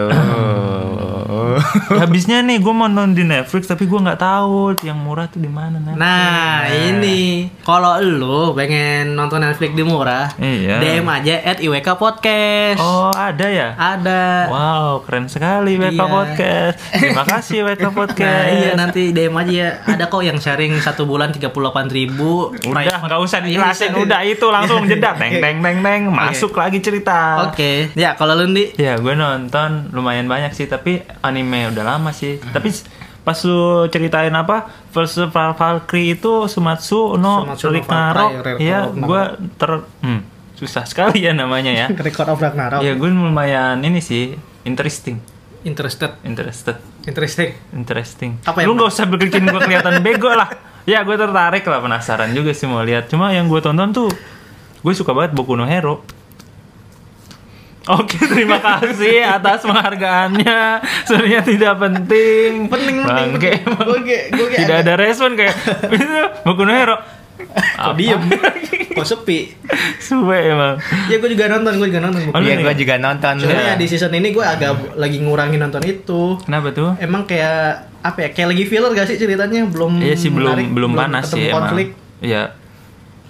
Habisnya 1.95 2.41
nih 2.41 2.59
gue 2.59 2.69
mau 2.69 2.85
nonton 2.85 3.13
di 3.13 3.23
Netflix 3.23 3.65
tapi 3.65 3.85
gue 3.85 3.95
nggak 3.95 4.19
tahu 4.19 4.75
yang 4.83 4.97
murah 4.97 5.25
tuh 5.25 5.39
di 5.39 5.47
mana 5.47 5.79
Netflix. 5.79 5.95
Nah, 5.95 6.67
ini 6.67 7.47
kalau 7.63 7.95
lu 7.97 8.51
pengen 8.51 9.13
nonton 9.13 9.39
Netflix 9.39 9.71
di 9.71 9.81
murah, 9.81 10.27
Iya. 10.35 10.77
DM 10.79 11.05
aja 11.07 11.33
at 11.41 11.57
IWK 11.57 11.87
Podcast. 11.95 12.77
Oh 12.77 13.09
ada 13.09 13.45
ya? 13.47 13.67
Ada. 13.73 14.21
Wow 14.49 15.01
keren 15.03 15.25
sekali 15.27 15.75
WK 15.77 15.91
Iya. 15.91 16.05
Podcast. 16.05 16.77
Terima 16.91 17.23
kasih 17.23 17.63
WK 17.63 17.83
Podcast. 17.89 18.19
Nah 18.21 18.47
iya 18.51 18.71
nanti 18.73 19.09
DM 19.09 19.31
aja 19.33 19.49
ya. 19.49 19.69
Ada 19.85 20.05
kok 20.05 20.21
yang 20.21 20.37
sharing 20.37 20.75
satu 20.77 21.03
bulan 21.03 21.29
38 21.29 21.51
ribu. 21.89 22.51
Udah 22.61 22.99
nggak 22.99 23.21
usah 23.21 23.39
dijelasin, 23.39 23.91
Iya. 23.91 23.99
udah 24.01 24.21
itu 24.23 24.45
langsung 24.45 24.83
jeda, 24.83 25.15
teng 25.19 25.37
teng 25.37 25.57
teng 25.59 25.77
teng, 25.79 26.01
masuk 26.07 26.51
lagi 26.53 26.79
cerita. 26.79 27.47
Oke. 27.47 27.89
Ya 27.93 28.13
kalau 28.13 28.35
lu 28.35 28.47
Ndi. 28.47 28.75
Ya 28.75 28.95
gue 28.95 29.13
nonton 29.13 29.87
lumayan 29.91 30.25
banyak 30.25 30.51
sih, 30.51 30.65
tapi 30.65 30.99
anime 31.19 31.69
udah 31.69 31.83
lama 31.87 32.11
sih. 32.11 32.37
Tapi 32.41 32.67
s- 32.67 32.83
pas 33.21 33.37
lu 33.39 33.61
ceritain 33.87 34.33
apa 34.33 34.65
First 34.89 35.21
Valkyrie 35.29 36.15
itu 36.15 36.45
Sumatsu 36.45 37.15
no 37.15 37.45
Ragnarok, 37.47 38.57
ya 38.57 38.89
Ragnarok. 38.89 38.89
gue 38.97 39.21
ter 39.55 39.71
hmm, 40.01 40.19
susah 40.55 40.83
sekali 40.83 41.21
ya 41.21 41.31
namanya 41.31 41.69
ya. 41.71 41.85
Record 42.01 42.27
of 42.27 42.41
Ragnarok. 42.41 42.81
ya 42.81 42.91
gue 42.91 43.07
lumayan 43.07 43.77
ini 43.79 44.01
sih 44.01 44.33
interesting, 44.61 45.21
Interested. 45.61 46.17
interested, 46.23 46.81
Interesting. 47.05 47.49
interesting. 47.71 48.31
Apa 48.41 48.65
lu 48.65 48.73
nggak 48.73 48.89
usah 48.89 49.05
bikin 49.05 49.45
gue 49.45 49.61
kelihatan 49.61 50.01
bego 50.01 50.27
lah. 50.27 50.49
Ya 50.83 51.01
gue 51.01 51.13
tertarik 51.13 51.61
lah 51.61 51.79
penasaran 51.79 52.33
juga 52.33 52.49
sih 52.51 52.65
mau 52.65 52.81
lihat. 52.81 53.05
Cuma 53.07 53.29
yang 53.29 53.45
gue 53.45 53.57
tonton 53.57 53.89
tuh 53.91 54.09
gue 54.81 54.93
suka 54.93 55.13
banget 55.13 55.31
Boku 55.31 55.53
no 55.53 55.63
Hero. 55.63 56.01
Oke, 57.83 58.13
terima 58.31 58.57
kasih 58.57 59.21
atas 59.21 59.61
penghargaannya. 59.61 60.81
Sebenarnya 61.03 61.41
tidak 61.41 61.73
penting. 61.77 62.65
Penting, 62.65 62.95
penting, 63.01 63.29
Bangke. 63.33 63.51
ge- 64.01 64.25
gua 64.29 64.47
ge 64.47 64.57
Tidak 64.59 64.77
ada 64.81 64.93
respon 64.95 65.33
kayak 65.33 65.53
itu 65.93 66.05
Boku 66.41 66.61
no 66.61 66.73
Hero. 66.73 66.97
Kok 67.75 67.95
diem? 67.95 68.21
Kok 68.91 69.05
sepi? 69.05 69.39
Suwe 69.97 70.37
emang. 70.47 70.75
Ya 71.07 71.17
gue 71.17 71.29
juga 71.29 71.47
nonton, 71.47 71.75
gue 71.75 71.87
juga 71.87 72.01
nonton. 72.01 72.21
Oh, 72.27 72.37
Iya, 72.37 72.59
gue 72.59 72.75
juga 72.77 72.95
nonton. 72.97 73.33
Cuma 73.37 73.55
ya 73.55 73.73
di 73.73 73.85
season 73.85 74.11
ini 74.11 74.29
gue 74.29 74.41
agak 74.41 74.95
lagi 74.95 75.17
ngurangin 75.17 75.59
nonton 75.59 75.81
itu. 75.81 76.35
Kenapa 76.41 76.69
tuh? 76.69 76.93
Emang 76.97 77.23
kayak 77.23 77.57
apa 77.99 78.17
ya? 78.19 78.29
Kayak 78.29 78.47
lagi 78.51 78.63
filler 78.65 78.91
gak 78.91 79.07
sih 79.07 79.15
ceritanya? 79.15 79.63
Belum 79.65 79.95
Iya 79.97 80.15
sih 80.15 80.27
belum 80.27 80.51
menarik, 80.51 80.67
belum 80.69 80.91
panas 80.93 81.25
sih 81.27 81.41
emang. 81.45 81.55
konflik. 81.63 81.87
Iya. 82.19 82.43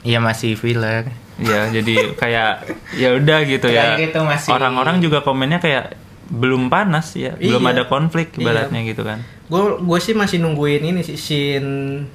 Iya 0.01 0.17
masih 0.19 0.55
filler. 0.55 1.13
Ya, 1.37 1.69
jadi 1.69 2.13
kayak 2.13 2.51
ya 2.93 3.09
udah 3.15 3.39
gitu 3.43 3.67
ya. 3.67 3.95
Kayak 3.95 3.99
gitu 4.07 4.19
masih- 4.23 4.51
Orang-orang 4.51 4.97
juga 4.97 5.21
komennya 5.21 5.57
kayak 5.57 5.93
belum 6.27 6.69
panas 6.69 7.11
ya, 7.13 7.33
belum 7.35 7.59
Iya. 7.59 7.71
ada 7.71 7.83
konflik 7.85 8.31
Iya. 8.31 8.41
ibaratnya 8.41 8.81
gitu 8.83 9.01
kan. 9.03 9.21
Gue 9.45 9.77
gue 9.77 9.99
sih 9.99 10.13
masih 10.13 10.37
nungguin 10.37 10.81
ini 10.81 11.01
sih 11.01 11.13
scene 11.13 12.05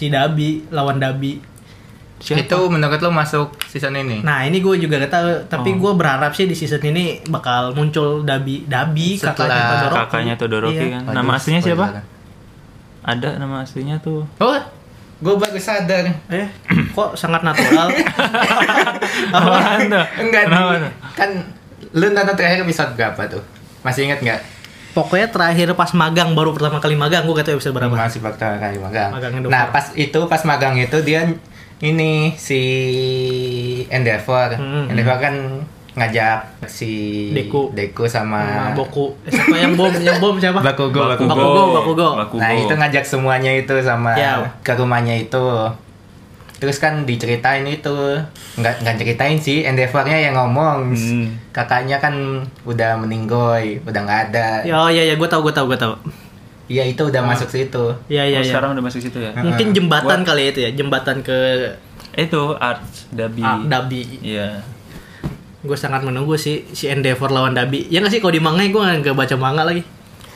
si 0.00 0.08
Dabi 0.08 0.64
lawan 0.70 0.96
Dabi. 0.96 1.36
Siapa? 2.16 2.40
Itu 2.42 2.68
menurut 2.68 2.96
lo 2.96 3.08
masuk 3.10 3.52
season 3.64 3.92
ini? 3.94 4.20
Nah 4.20 4.44
ini 4.44 4.60
gue 4.60 4.76
juga 4.78 4.96
gak 4.98 5.08
tahu, 5.10 5.28
tapi 5.46 5.72
Oh. 5.72 5.76
gue 5.78 5.92
berharap 5.94 6.32
sih 6.32 6.44
di 6.44 6.52
season 6.52 6.80
ini 6.82 7.20
bakal 7.26 7.72
muncul 7.72 8.20
Dabi, 8.22 8.64
Dabi 8.64 9.16
Setelah 9.16 9.36
kakaknya 9.36 9.64
Todoroki. 9.70 9.96
kakaknya 9.98 10.34
Todoroki 10.36 10.76
Iya. 10.78 10.88
kan. 10.90 11.02
Waduh, 11.02 11.16
Nama 11.16 11.30
aslinya 11.34 11.60
siapa? 11.60 11.86
Ada 13.02 13.28
nama 13.36 13.56
aslinya 13.58 13.96
tuh. 13.98 14.28
Oh, 14.36 14.52
gue 15.18 15.34
baru 15.34 15.56
sadar. 15.56 16.04
Eh, 16.28 16.48
kok 16.90 17.10
sangat 17.14 17.40
natural? 17.40 17.88
Apaan 19.36 19.80
tuh? 19.86 20.04
Enggak 20.18 20.42
Kenapa 20.46 20.72
kan 21.14 21.30
lu 21.90 22.06
nonton 22.06 22.34
terakhir 22.34 22.60
episode 22.62 22.92
berapa 22.94 23.20
tuh? 23.28 23.42
Masih 23.80 24.04
inget 24.04 24.20
nggak? 24.20 24.40
Pokoknya 24.90 25.30
terakhir 25.30 25.70
pas 25.78 25.94
magang 25.94 26.34
baru 26.34 26.50
pertama 26.50 26.82
kali 26.82 26.98
magang 26.98 27.22
gue 27.22 27.34
gak 27.34 27.46
tahu 27.46 27.56
episode 27.58 27.74
berapa. 27.78 27.94
Masih 27.94 28.18
pertama 28.18 28.58
kali 28.58 28.76
magang. 28.76 29.10
Nah 29.46 29.70
pas 29.70 29.94
itu 29.94 30.20
pas 30.26 30.42
magang 30.42 30.74
itu 30.74 30.98
dia 31.06 31.30
ini 31.80 32.34
si 32.34 32.60
Endeavor. 33.88 34.58
Hmm. 34.58 34.90
Endeavor 34.90 35.18
kan 35.18 35.34
ngajak 35.90 36.66
si 36.70 36.90
Deku. 37.34 37.70
Deku 37.74 38.06
sama, 38.06 38.70
Sama 38.70 38.78
Boku. 38.78 39.14
Eh, 39.26 39.32
siapa 39.34 39.56
yang 39.58 39.74
bom? 39.74 39.90
Yang 39.90 40.18
bom 40.22 40.34
siapa? 40.38 40.58
Bakugo, 40.62 41.02
Bakugo. 41.06 41.26
Bakugo, 41.28 41.62
Bakugo. 41.74 42.08
Bakugo. 42.16 42.38
Nah 42.38 42.50
itu 42.54 42.70
ngajak 42.70 43.04
semuanya 43.04 43.50
itu 43.54 43.74
sama 43.82 44.14
Ya. 44.14 44.54
ke 44.62 44.74
rumahnya 44.74 45.18
itu. 45.18 45.44
Terus 46.60 46.76
kan 46.76 47.02
diceritain 47.02 47.64
itu 47.64 48.20
nggak 48.54 48.74
nggak 48.78 48.96
ceritain 48.96 49.34
sih 49.34 49.64
Endeavornya 49.64 50.20
yang 50.20 50.36
ngomong 50.36 50.92
Hmm. 50.92 51.26
kakaknya 51.50 51.96
kan 51.96 52.12
udah 52.62 52.94
meninggoy 52.96 53.80
udah 53.82 54.00
nggak 54.00 54.20
ada. 54.28 54.48
Ya, 54.62 54.76
oh 54.76 54.86
iya 54.86 55.02
ya, 55.04 55.14
gue 55.14 55.24
tahu, 55.24 55.40
gue 55.42 55.54
tahu, 55.54 55.66
gue 55.66 55.78
tahu. 55.78 55.96
Iya 56.68 56.86
itu 56.86 57.02
udah 57.02 57.22
masuk 57.24 57.48
situ. 57.48 57.84
Iya 58.06 58.22
iya 58.24 58.38
Oh, 58.38 58.42
iya. 58.42 58.46
sekarang 58.46 58.70
udah 58.72 58.84
masuk 58.84 59.00
situ 59.00 59.18
ya. 59.18 59.32
Mungkin 59.34 59.72
jembatan 59.72 60.20
kali 60.22 60.40
ya 60.40 60.50
itu 60.50 60.60
ya, 60.60 60.70
jembatan 60.72 61.18
ke 61.20 61.38
Itu 62.12 62.54
Arts 62.54 63.08
Dabi. 63.08 63.40
ah, 63.40 63.58
Dabi. 63.60 64.20
Iya. 64.20 64.60
Gue 65.60 65.74
sangat 65.74 66.00
menunggu 66.00 66.34
sih 66.34 66.68
si 66.70 66.86
Endeavor 66.86 67.28
lawan 67.28 67.52
Dabi. 67.52 67.86
Ya 67.86 67.98
nggak 67.98 68.10
sih 68.10 68.20
kalau 68.20 68.30
di 68.30 68.38
manga 68.38 68.62
gue 68.62 68.78
nggak 69.00 69.12
baca 69.12 69.34
manga 69.34 69.62
lagi. 69.62 69.82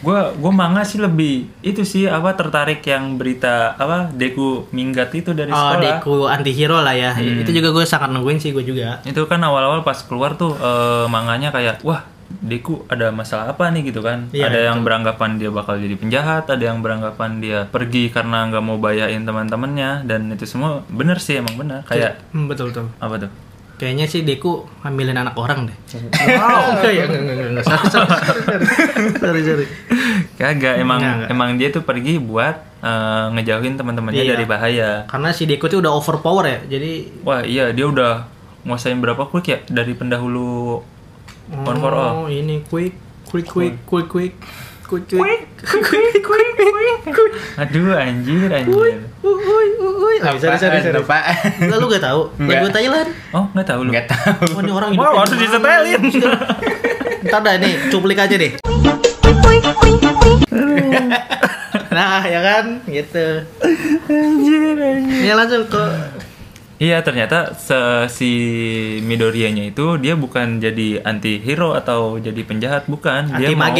Gua 0.04 0.20
gua 0.32 0.52
manga 0.52 0.82
sih 0.82 0.98
lebih 0.98 1.34
itu 1.60 1.80
sih 1.82 2.04
apa 2.04 2.32
tertarik 2.32 2.84
yang 2.84 3.16
berita 3.16 3.72
apa 3.74 4.12
Deku 4.12 4.68
minggat 4.70 5.08
itu 5.10 5.32
dari 5.32 5.48
Oh, 5.48 5.56
sekolah. 5.56 5.80
Deku 5.80 6.14
antihero 6.26 6.78
lah 6.78 6.92
ya. 6.92 7.16
Itu 7.16 7.50
juga 7.50 7.72
gue 7.72 7.84
sangat 7.84 8.12
nungguin 8.12 8.36
sih 8.36 8.52
gue 8.52 8.60
juga. 8.62 9.00
Itu 9.02 9.24
kan 9.24 9.40
awal-awal 9.40 9.80
pas 9.80 9.96
keluar 9.98 10.36
tuh 10.36 10.52
eh, 10.54 11.06
manganya 11.06 11.48
kayak 11.48 11.80
wah 11.80 12.04
Deku 12.34 12.84
ada 12.86 13.08
masalah 13.08 13.48
apa 13.48 13.68
nih 13.68 13.88
gitu 13.88 14.00
kan? 14.00 14.26
Iya, 14.28 14.48
ada 14.48 14.60
yang 14.66 14.82
beranggapan 14.82 15.36
dia 15.36 15.48
bakal 15.48 15.76
jadi 15.76 15.94
penjahat, 15.94 16.44
ada 16.46 16.60
yang 16.62 16.80
beranggapan 16.80 17.38
dia 17.38 17.58
pergi 17.64 18.08
karena 18.08 18.44
nggak 18.44 18.60
mau 18.60 18.76
bayain 18.76 19.22
teman-temannya 19.22 20.04
dan 20.04 20.28
itu 20.28 20.44
semua 20.44 20.82
bener 20.86 21.16
sih 21.16 21.38
emang 21.38 21.54
bener 21.54 21.80
kayak 21.84 22.20
Hmm, 22.28 22.44
betul 22.44 22.68
betul. 22.68 22.88
apa 22.98 23.16
tuh? 23.18 23.30
Kayaknya 23.74 24.06
sih 24.06 24.22
Deku 24.22 24.62
hamilin 24.80 25.16
anak 25.16 25.34
orang 25.34 25.66
deh. 25.66 25.76
Wow. 26.30 26.78
Enggak 26.78 26.92
ya, 26.92 27.04
enggak 27.04 27.20
enggak 27.20 27.48
enggak. 27.50 27.64
Sorry, 29.18 29.42
sorry. 29.42 29.66
Kagak 30.40 30.74
emang 30.78 30.98
Nggak, 30.98 31.14
nggak. 31.16 31.30
emang 31.30 31.48
dia 31.54 31.68
tuh 31.70 31.82
pergi 31.82 32.16
buat 32.16 32.54
eh, 32.80 33.26
ngejauhin 33.32 33.74
teman-temannya 33.74 34.22
Iya. 34.22 34.32
dari 34.32 34.44
bahaya. 34.44 34.90
Karena 35.06 35.30
si 35.30 35.44
Deku 35.44 35.66
tuh 35.66 35.78
udah 35.78 35.92
overpower 35.92 36.44
ya. 36.44 36.58
Jadi 36.68 37.22
Wah 37.22 37.42
iya 37.42 37.70
dia 37.70 37.86
udah 37.86 38.26
nguasain 38.62 38.96
berapa 38.96 39.26
quick 39.26 39.46
ya 39.46 39.58
dari 39.66 39.92
pendahulu 39.92 40.80
One 41.46 41.76
for 41.76 41.92
all. 41.92 42.12
Oh, 42.14 42.26
ini 42.26 42.64
quick, 42.64 42.96
quick, 43.28 43.44
quick, 43.44 43.76
quick, 43.84 44.08
quick, 44.08 44.32
quick, 44.32 44.32
Aduh 47.56 47.94
anjir 47.94 48.48
anjir. 48.48 48.72
Uy, 48.74 48.92
uy, 49.22 49.66
sorry. 50.36 50.80
Apaan? 50.94 51.36
Lah, 51.66 51.76
lu 51.80 51.86
gak 51.88 52.04
tahu? 52.04 52.20
Lagu 52.38 52.68
Thailand. 52.70 53.08
Oh 53.32 53.44
nggak 53.50 53.66
tahu 53.66 53.80
lu. 53.84 53.90
Nggak 53.90 54.06
tahu. 54.06 54.44
Oh, 54.52 54.60
ini 54.60 54.72
orang 54.72 54.90
Wah, 54.92 55.02
hidupnya 55.02 55.20
harus 55.20 55.36
disetelin. 55.36 56.02
Ntar 57.24 57.40
dah 57.40 57.54
nih, 57.56 57.72
cuplik 57.88 58.18
aja 58.18 58.36
deh. 58.36 58.52
Nah, 61.90 62.20
ya 62.26 62.40
kan? 62.42 62.64
Gitu. 62.84 63.26
Anjir 64.04 64.76
anjir. 64.76 65.20
Ya 65.22 65.34
langsung 65.34 65.64
ke 65.64 65.84
Iya 66.74 67.00
ternyata 67.00 67.54
se- 67.54 68.10
si 68.10 68.30
Midoriyanya 69.00 69.62
itu 69.64 69.94
dia 69.96 70.18
bukan 70.18 70.58
jadi 70.58 71.00
anti 71.00 71.38
hero 71.38 71.70
atau 71.70 72.18
jadi 72.18 72.42
penjahat 72.42 72.90
bukan 72.90 73.30
dia 73.30 73.46
anti 73.46 73.54
mau- 73.54 73.70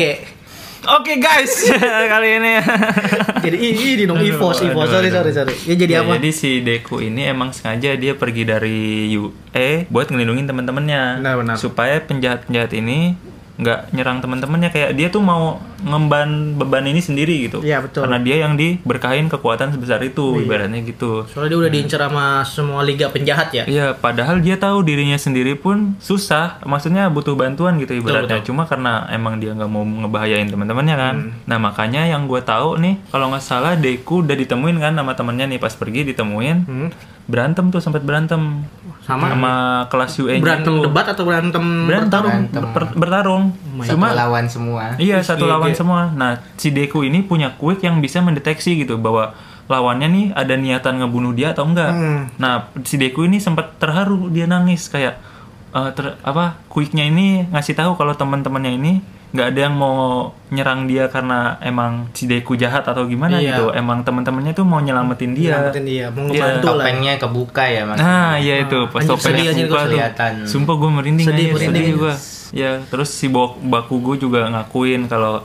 Oke 0.87 1.17
guys 1.17 1.65
kali 2.13 2.29
ini. 2.37 2.61
Jadi 3.45 3.57
ini 3.57 4.05
dong 4.05 4.17
Aduh, 4.17 4.29
Evos, 4.31 4.61
Evos. 4.61 4.85
aduh, 4.85 4.93
Sorry, 4.93 5.09
aduh. 5.09 5.17
sorry, 5.19 5.33
sorry. 5.33 5.55
Ya 5.65 5.75
jadi 5.75 5.91
Ya, 5.91 6.01
apa? 6.01 6.17
Jadi 6.17 6.31
si 6.31 6.51
Deku 6.61 6.97
ini 6.99 7.25
emang 7.25 7.51
sengaja 7.51 7.93
dia 7.95 8.13
pergi 8.13 8.43
dari 8.43 8.79
UE 9.11 9.69
buat 9.87 10.09
ngelindungin 10.09 10.45
teman-temannya 10.45 11.21
Benar, 11.21 11.35
benar. 11.39 11.57
supaya 11.57 12.01
penjahat-penjahat 12.01 12.73
ini 12.75 13.17
nggak 13.55 13.95
nyerang 13.95 14.19
teman-temannya 14.19 14.67
kayak 14.69 14.99
dia 14.99 15.07
tuh 15.09 15.23
mau 15.23 15.63
ngemban 15.79 16.59
beban 16.59 16.83
ini 16.83 16.99
sendiri 16.99 17.47
gitu. 17.47 17.63
Iya, 17.63 17.87
betul. 17.87 18.03
Karena 18.03 18.19
dia 18.19 18.43
yang 18.43 18.59
diberkahin 18.59 19.31
kekuatan 19.31 19.71
sebesar 19.71 20.03
itu 20.03 20.43
ibaratnya 20.43 20.83
gitu. 20.83 21.23
Soalnya 21.31 21.55
dia 21.55 21.59
udah 21.63 21.71
diincar 21.71 22.01
sama 22.03 22.27
semua 22.43 22.83
liga 22.83 23.07
penjahat 23.09 23.55
ya. 23.55 23.63
Iya, 23.65 23.95
padahal 23.95 24.43
dia 24.43 24.59
tahu 24.59 24.83
dirinya 24.83 25.15
sendiri 25.15 25.55
pun 25.55 25.95
susah, 26.03 26.59
maksudnya 26.65 27.07
butuh 27.07 27.35
bantuan 27.35 27.79
gitu 27.79 27.95
ibaratnya. 27.95 28.43
betul. 28.43 28.51
Cuma 28.51 28.67
karena 28.67 29.07
emang 29.09 29.39
dia 29.39 29.55
nggak 29.55 29.71
mau 29.71 29.85
ngebahayain 29.85 30.51
teman-temannya 30.51 30.97
kan. 30.97 31.15
Hmm. 31.15 31.31
Nah 31.47 31.59
makanya 31.61 32.03
yang 32.05 32.27
gue 32.27 32.43
tahu 32.43 32.83
nih, 32.83 32.99
kalau 33.09 33.31
nggak 33.31 33.45
salah 33.45 33.79
Deku 33.79 34.27
udah 34.27 34.35
ditemuin 34.35 34.83
kan 34.83 34.93
sama 34.93 35.15
temennya 35.15 35.47
nih 35.47 35.61
pas 35.61 35.73
pergi 35.73 36.03
ditemuin, 36.05 36.59
Hmm. 36.67 36.89
berantem 37.25 37.71
tuh 37.71 37.79
sempat 37.79 38.03
berantem 38.03 38.67
Sama 39.05 39.53
kelas 39.93 40.17
UE 40.17 40.41
berantem 40.41 40.81
debat 40.81 41.05
atau 41.05 41.25
berantem, 41.29 41.65
berantem 41.85 42.09
bertarung? 42.09 42.33
Berantem. 42.49 42.63
ber- 42.73 42.95
bertarung. 42.97 43.45
Satu 43.85 43.93
Cuma 43.93 44.07
lawan 44.17 44.45
semua. 44.49 44.85
Iya 44.97 45.21
satu 45.21 45.45
lawan 45.45 45.77
semua. 45.77 46.09
Nah 46.17 46.41
si 46.57 46.73
Deku 46.73 47.05
ini 47.05 47.21
punya 47.21 47.53
quick 47.53 47.85
yang 47.85 48.01
bisa 48.01 48.25
mendeteksi 48.25 48.81
gitu 48.81 48.97
bahwa 48.97 49.37
lawannya 49.69 50.09
nih 50.09 50.27
ada 50.33 50.55
niatan 50.57 51.05
ngebunuh 51.05 51.37
dia 51.37 51.53
atau 51.53 51.69
enggak. 51.69 51.93
Hmm. 51.93 52.21
Nah 52.41 52.73
si 52.85 52.97
Deku 52.97 53.29
ini 53.29 53.41
sempat 53.41 53.77
terharu 53.77 54.33
dia 54.33 54.49
nangis 54.49 54.89
kayak 54.89 55.21
eh, 55.77 55.91
ter, 55.93 56.17
apa 56.25 56.65
quicknya 56.73 57.05
ini 57.05 57.45
ngasih 57.53 57.77
tahu 57.77 58.01
kalau 58.01 58.17
teman-temannya 58.17 58.73
ini 58.73 58.93
nggak 59.35 59.47
ada 59.51 59.61
yang 59.61 59.75
mau 59.75 59.97
nyerang 60.49 60.87
dia 60.87 61.11
karena 61.11 61.59
emang 61.61 62.07
si 62.15 62.25
Deku 62.25 62.55
jahat 62.55 62.87
atau 62.87 63.03
gimana 63.05 63.37
Iya. 63.37 63.51
gitu. 63.51 63.65
Emang 63.73 64.01
teman-temannya 64.01 64.55
tuh 64.55 64.63
mau 64.63 64.79
nyelamatin 64.79 65.35
dia. 65.35 65.59
Nyelamatin 65.59 65.85
dia, 65.85 66.07
mau 66.09 66.23
Iya. 66.23 66.31
ngebantu 66.31 66.69
lah. 66.69 66.75
Topengnya 66.81 67.13
kebuka 67.19 67.65
ya 67.67 67.83
mas. 67.83 67.99
Nah, 67.99 68.33
iya 68.37 68.55
itu 68.61 68.79
pas 68.87 69.03
Anjir, 69.03 69.11
topengnya 69.11 69.35
sedih 69.37 69.51
anjir, 69.51 69.65
buka 69.65 69.75
gua 69.75 69.83
tuh. 69.83 69.91
kelihatan. 69.91 70.33
Sumpah 70.47 70.75
gue 70.77 70.91
merinding 70.93 71.27
Sedih, 71.27 71.45
anjir, 71.45 71.55
merinding. 71.57 71.83
sedih 71.83 71.95
gue. 71.99 72.15
Ya, 72.55 72.71
terus 72.85 73.11
si 73.11 73.27
Bok- 73.27 73.59
Bakugo 73.61 74.15
juga 74.15 74.47
ngakuin 74.47 75.11
kalau 75.11 75.43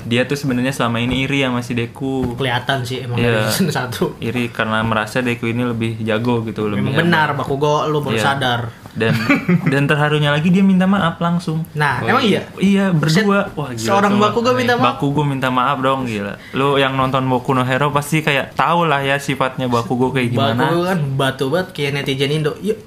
dia 0.00 0.22
tuh 0.22 0.34
sebenarnya 0.34 0.70
selama 0.70 0.98
ini 0.98 1.24
iri 1.24 1.40
sama 1.40 1.58
si 1.58 1.72
Deku. 1.72 2.34
kelihatan 2.34 2.82
sih 2.82 3.00
emang 3.00 3.16
Iya. 3.16 3.30
dari 3.34 3.42
season 3.48 3.68
satu 3.68 4.04
Iri 4.18 4.48
karena 4.48 4.78
merasa 4.80 5.18
Deku 5.18 5.44
ini 5.44 5.62
lebih 5.62 5.98
jago 6.00 6.42
gitu, 6.42 6.66
lebih 6.66 6.86
memang 6.86 7.02
benar 7.02 7.28
Bakugo 7.32 7.82
lu 7.84 7.98
baru 7.98 8.14
Iya. 8.14 8.24
sadar 8.24 8.60
Dan 8.90 9.14
dan 9.64 9.86
terharunya 9.86 10.28
lagi 10.28 10.48
dia 10.48 10.60
minta 10.60 10.82
maaf 10.84 11.18
langsung. 11.18 11.62
nah 11.72 11.98
emang 12.00 12.18
iya 12.20 12.42
Iya 12.56 12.90
berdua. 12.90 13.46
Wah 13.52 13.70
gila. 13.70 13.78
seorang 13.80 14.12
tuh. 14.12 14.22
Bakugo 14.24 14.50
minta 14.52 14.74
maaf? 14.74 14.96
Bakugo 14.96 15.22
minta 15.22 15.48
maaf 15.48 15.78
dong 15.78 16.02
gila. 16.02 16.34
Lu 16.50 16.74
yang 16.74 16.92
nonton 16.92 17.22
Boku 17.24 17.52
no 17.52 17.62
Hero 17.62 17.88
pasti 17.88 18.20
kayak 18.20 18.52
tau 18.52 18.82
lah 18.82 18.98
ya 19.00 19.16
sifatnya 19.16 19.66
Bakugo 19.66 20.10
kayak 20.10 20.30
gimana. 20.30 20.66
Bakugo 20.66 20.82
kan 20.84 20.98
batu 21.14 21.44
banget 21.48 21.68
kayak 21.72 21.90
netizen 21.96 22.32
Indo 22.32 22.58
yuk 22.58 22.78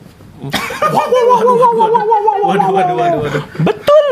waduh 0.42 2.74
waduh 2.74 2.96
waduh 2.98 3.20
waduh 3.22 3.44
betul. 3.62 4.06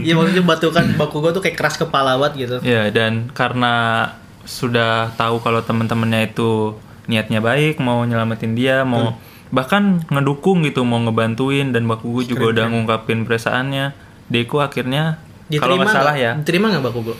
Iya 0.00 0.18
maksudnya 0.18 0.42
batu 0.42 0.72
kan 0.72 0.96
Bakugo 0.96 1.30
tuh 1.30 1.44
kayak 1.44 1.60
keras 1.60 1.76
kepala 1.78 2.16
banget 2.16 2.48
gitu. 2.48 2.56
Ya 2.66 2.88
dan 2.88 3.30
karena 3.30 4.08
sudah 4.44 5.12
tahu 5.14 5.40
kalau 5.44 5.64
teman-temannya 5.64 6.32
itu 6.32 6.76
niatnya 7.04 7.44
baik, 7.44 7.80
mau 7.80 8.04
nyelamatin 8.04 8.56
dia, 8.56 8.82
mau 8.82 9.20
bahkan 9.52 10.02
ngedukung 10.08 10.64
gitu, 10.64 10.82
mau 10.82 10.98
ngebantuin 11.04 11.70
dan 11.70 11.84
Bakugo 11.84 12.24
juga 12.24 12.50
udah 12.50 12.66
ngungkapin 12.72 13.28
perasaannya. 13.28 13.92
Deku 14.32 14.64
akhirnya 14.64 15.20
kalau 15.52 15.76
nggak 15.76 15.92
salah 15.92 16.14
ya. 16.14 16.32
Diterima 16.34 16.72
nggak 16.72 16.82
Bakugo 16.82 17.14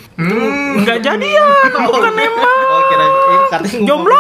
nggak 0.75 0.99
jadi 1.00 1.28
ya 1.28 1.45
bukan 1.76 2.14
emang 2.26 2.59
oh 2.64 2.83
kira 2.88 3.04
ini 3.04 3.37
katanya 3.47 3.78
jomblo. 3.85 4.19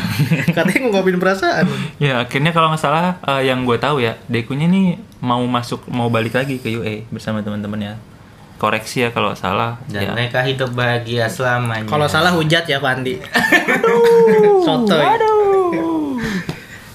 katanya 0.56 0.78
ngungkapin 0.80 1.16
perasaan. 1.18 1.64
Ya 1.98 2.22
akhirnya 2.22 2.50
kalau 2.50 2.70
nggak 2.70 2.80
salah 2.80 3.18
eh, 3.20 3.42
yang 3.44 3.62
gue 3.62 3.76
tahu 3.76 3.98
ya 3.98 4.16
Dekunya 4.26 4.66
nih 4.66 4.86
mau 5.20 5.42
masuk 5.44 5.84
mau 5.86 6.08
balik 6.08 6.32
lagi 6.32 6.56
ke 6.56 6.70
UA 6.70 7.10
bersama 7.10 7.42
teman-temannya 7.42 7.98
koreksi 8.56 9.02
ya 9.02 9.10
kalau 9.10 9.32
salah 9.32 9.80
Dan 9.88 10.04
ya. 10.04 10.12
mereka 10.12 10.44
hidup 10.44 10.70
bahagia 10.70 11.26
selamanya. 11.26 11.88
kalau 11.88 12.04
salah 12.06 12.28
hujat 12.30 12.64
ya 12.64 12.76
Pak 12.76 12.92
Andi 12.92 13.16
sotoy. 14.62 15.00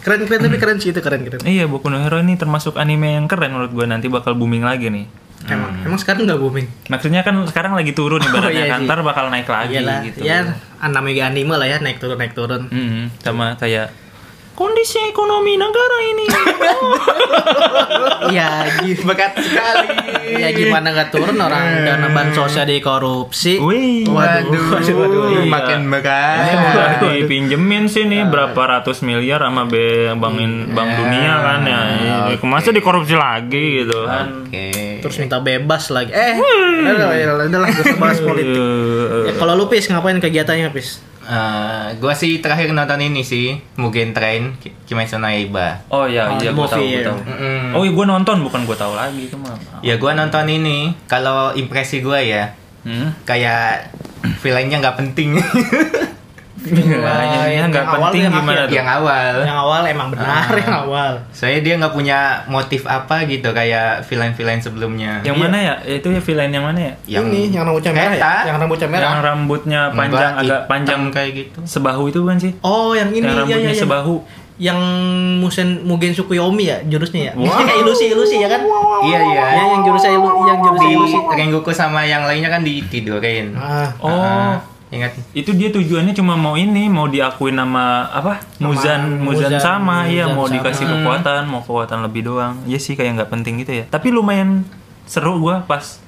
keren 0.02 0.22
keren 0.24 0.40
tapi 0.40 0.58
keren 0.58 0.78
sih 0.78 0.94
itu 0.94 1.02
keren 1.02 1.26
keren. 1.26 1.42
Iya 1.42 1.66
Boku 1.66 1.90
no 1.90 1.98
Hero 1.98 2.22
ini 2.22 2.38
termasuk 2.38 2.78
anime 2.78 3.18
yang 3.18 3.26
keren 3.26 3.50
menurut 3.52 3.74
gue 3.74 3.86
nanti 3.86 4.06
bakal 4.06 4.38
booming 4.38 4.62
lagi 4.62 4.94
nih 4.94 5.06
emang 5.46 5.72
emang 5.86 6.00
sekarang 6.02 6.26
nggak 6.26 6.42
booming? 6.42 6.68
Maksudnya 6.90 7.22
kan 7.22 7.36
sekarang 7.46 7.78
lagi 7.78 7.92
turun 7.94 8.22
ibaratnya 8.22 8.66
iya 8.66 8.72
kan 8.72 8.86
ntar 8.86 9.00
bakal 9.06 9.30
naik 9.30 9.46
lagi 9.46 9.78
Iyalah, 9.78 10.00
gitu. 10.02 10.20
Ya 10.26 10.58
namanya 10.86 11.34
anime 11.34 11.54
lah 11.58 11.68
ya 11.70 11.78
naik 11.82 11.98
turun 12.02 12.18
naik 12.18 12.34
turun. 12.34 12.70
Mm, 12.70 13.14
sama 13.22 13.54
kayak 13.58 14.05
kondisi 14.56 14.98
ekonomi 15.04 15.56
negara 15.56 15.98
ini. 16.06 16.26
Ya 18.26 18.66
gitu 18.82 19.06
berat 19.06 19.38
sekali. 19.38 19.86
ya 20.36 20.50
gimana 20.50 20.90
nggak 20.90 21.14
turun 21.14 21.38
orang? 21.38 21.86
Dana 21.86 22.10
bansosnya 22.10 22.66
dikorupsi. 22.66 23.62
Wih, 23.62 24.08
Waduh, 24.08 24.74
waduh, 24.74 24.96
waduh, 24.98 25.24
iya. 25.32 25.42
makin 25.46 25.80
berat. 25.88 27.00
Udah 27.00 27.14
dipinjemin 27.16 27.86
sih 27.86 28.04
nih 28.04 28.26
berapa 28.26 28.58
ratus 28.58 29.06
miliar 29.06 29.40
sama 29.40 29.70
B 29.70 29.76
Bank 30.16 30.38
In- 30.40 30.74
Bank 30.74 30.90
Dunia 30.98 31.34
kan 31.38 31.60
ya. 31.64 31.80
Ini 32.26 32.42
Masa 32.42 32.74
dikorupsi 32.74 33.14
lagi 33.14 33.84
gitu 33.84 34.06
kan. 34.06 34.48
Oke. 34.48 34.66
terus 34.98 35.22
minta 35.22 35.38
bebas 35.38 35.94
lagi. 35.94 36.10
Eh 36.10 36.34
udah 36.34 37.08
udah 37.14 37.46
udah 37.46 37.60
lah 37.62 37.70
gak 37.70 38.00
bahas 38.02 38.18
politik. 38.18 38.58
Eh, 38.58 39.30
ya, 39.30 39.34
kalau 39.38 39.54
lu 39.54 39.70
pis 39.70 39.86
ngapain 39.86 40.18
kegiatannya 40.18 40.74
pis 40.74 40.98
Eh, 41.28 41.88
gua 41.98 42.14
sih 42.14 42.38
terakhir 42.38 42.70
nonton 42.70 42.98
ini 43.00 43.20
sih 43.20 43.50
Mugen 43.76 44.12
Train 44.12 44.54
Ki- 44.56 44.78
Kimetsu 44.84 45.18
no 45.18 45.26
Yaiba. 45.26 45.82
Oh 45.88 46.06
iya 46.06 46.28
Oh, 46.28 46.38
iya 46.38 46.52
gue 46.52 46.68
tahu 46.68 46.80
gue 46.80 46.96
ya. 46.96 47.04
tahu. 47.04 47.18
Mm-mm. 47.20 47.74
Oh 47.74 47.82
iya 47.82 47.92
gue 47.92 48.06
nonton 48.06 48.38
bukan 48.40 48.62
gue 48.64 48.76
tahu 48.76 48.94
lagi 48.94 49.22
itu 49.24 49.34
mah. 49.36 49.58
Ya 49.82 49.96
gua 49.96 50.14
nonton 50.14 50.46
ini. 50.46 50.94
Kalau 51.06 51.50
impresi 51.52 52.00
gua 52.00 52.18
ya 52.18 52.54
Hmm? 52.82 53.10
kayak 53.22 53.90
villainnya 54.42 54.78
nggak 54.78 54.94
penting. 54.96 55.34
Villainnya 56.66 57.46
yang 57.48 57.70
nggak 57.70 57.86
awal 57.86 58.00
penting 58.08 58.22
yang 58.22 58.34
gimana 58.34 58.52
akhir. 58.58 58.66
tuh? 58.66 58.76
yang 58.76 58.88
awal. 58.90 59.34
yang 59.42 59.58
awal 59.60 59.82
emang 59.86 60.08
benar 60.10 60.50
yang 60.56 60.76
awal 60.80 61.12
Soalnya 61.32 61.62
dia 61.62 61.74
nggak 61.78 61.94
punya 61.94 62.18
motif 62.48 62.82
apa 62.86 63.16
gitu 63.24 63.50
kayak 63.50 64.04
villain-villain 64.04 64.60
sebelumnya. 64.60 65.22
Yang 65.22 65.38
mana 65.38 65.58
ya? 65.58 65.74
Itu 65.84 66.10
ya 66.10 66.20
villain 66.20 66.50
yang 66.50 66.64
mana 66.64 66.80
ya? 66.82 66.94
Yang 67.08 67.26
ini 67.28 67.42
yang 67.52 67.64
rambutnya 67.64 67.92
merah 67.92 68.16
ya 68.16 68.34
yang 68.46 68.58
rambutnya 68.58 68.88
merah 68.88 69.04
Yang 69.06 69.20
rambutnya 69.24 69.80
panjang 69.92 70.06
Enggak, 70.34 70.42
agak 70.42 70.60
hitam 70.60 70.68
panjang 70.68 71.02
kayak 71.10 71.32
gitu. 71.36 71.60
sebahu 71.64 72.04
itu 72.08 72.18
bukan 72.20 72.38
sih? 72.40 72.52
oh 72.60 72.92
yang 72.92 73.10
ini 73.10 73.22
yang 73.22 73.28
ya, 73.28 73.40
rambutnya 73.40 73.60
ya, 73.62 73.72
ya. 73.72 73.80
sebahu. 73.80 74.16
yang 74.56 74.80
Musen 75.36 75.84
Mugen 75.84 76.12
Tsukuyomi 76.12 76.64
ya 76.66 76.80
jurusnya 76.82 77.28
ya 77.28 77.34
Wow. 77.36 77.60
kayak 77.60 77.76
ilusi 77.84 78.08
ilusi 78.08 78.40
ya 78.40 78.48
kan 78.48 78.64
Iya 79.04 79.20
iya. 79.28 79.44
ya 79.52 79.64
yang 79.68 79.84
jurusnya 79.84 80.12
ilu 80.14 80.28
yang 80.42 80.60
jurusnya 80.62 80.80
di 80.82 80.96
ilusi 80.96 81.18
Rengoku 81.20 81.72
sama 81.72 82.02
yang 82.02 82.24
lainnya 82.24 82.48
kan 82.48 82.64
ditidurin. 82.64 83.52
ah 83.54 83.92
Oh. 84.00 84.16
Ah, 84.16 84.56
ingat. 84.88 85.12
itu 85.32 85.52
dia 85.52 85.70
tujuannya 85.70 86.14
cuma 86.14 86.34
mau 86.34 86.54
ini 86.54 86.86
mau 86.88 87.06
diakuin 87.06 87.54
nama 87.54 88.06
apa? 88.08 88.42
Muzan 88.58 89.20
Muzan 89.20 89.50
Muzan- 89.50 89.60
sama 89.60 90.06
iya 90.06 90.26
mau 90.28 90.46
sama. 90.46 90.56
dikasih 90.56 90.86
kekuatan 90.86 91.42
mau 91.46 91.60
kekuatan 91.60 92.00
lebih 92.02 92.22
doang. 92.24 92.62
Ya 92.64 92.78
sih 92.78 92.94
kayak 92.94 93.16
nggak 93.16 93.32
penting 93.32 93.60
gitu 93.60 93.72
ya. 93.74 93.86
Tapi 93.86 94.10
lumayan 94.10 94.64
seru 95.04 95.38
gua 95.38 95.62
pas 95.62 96.00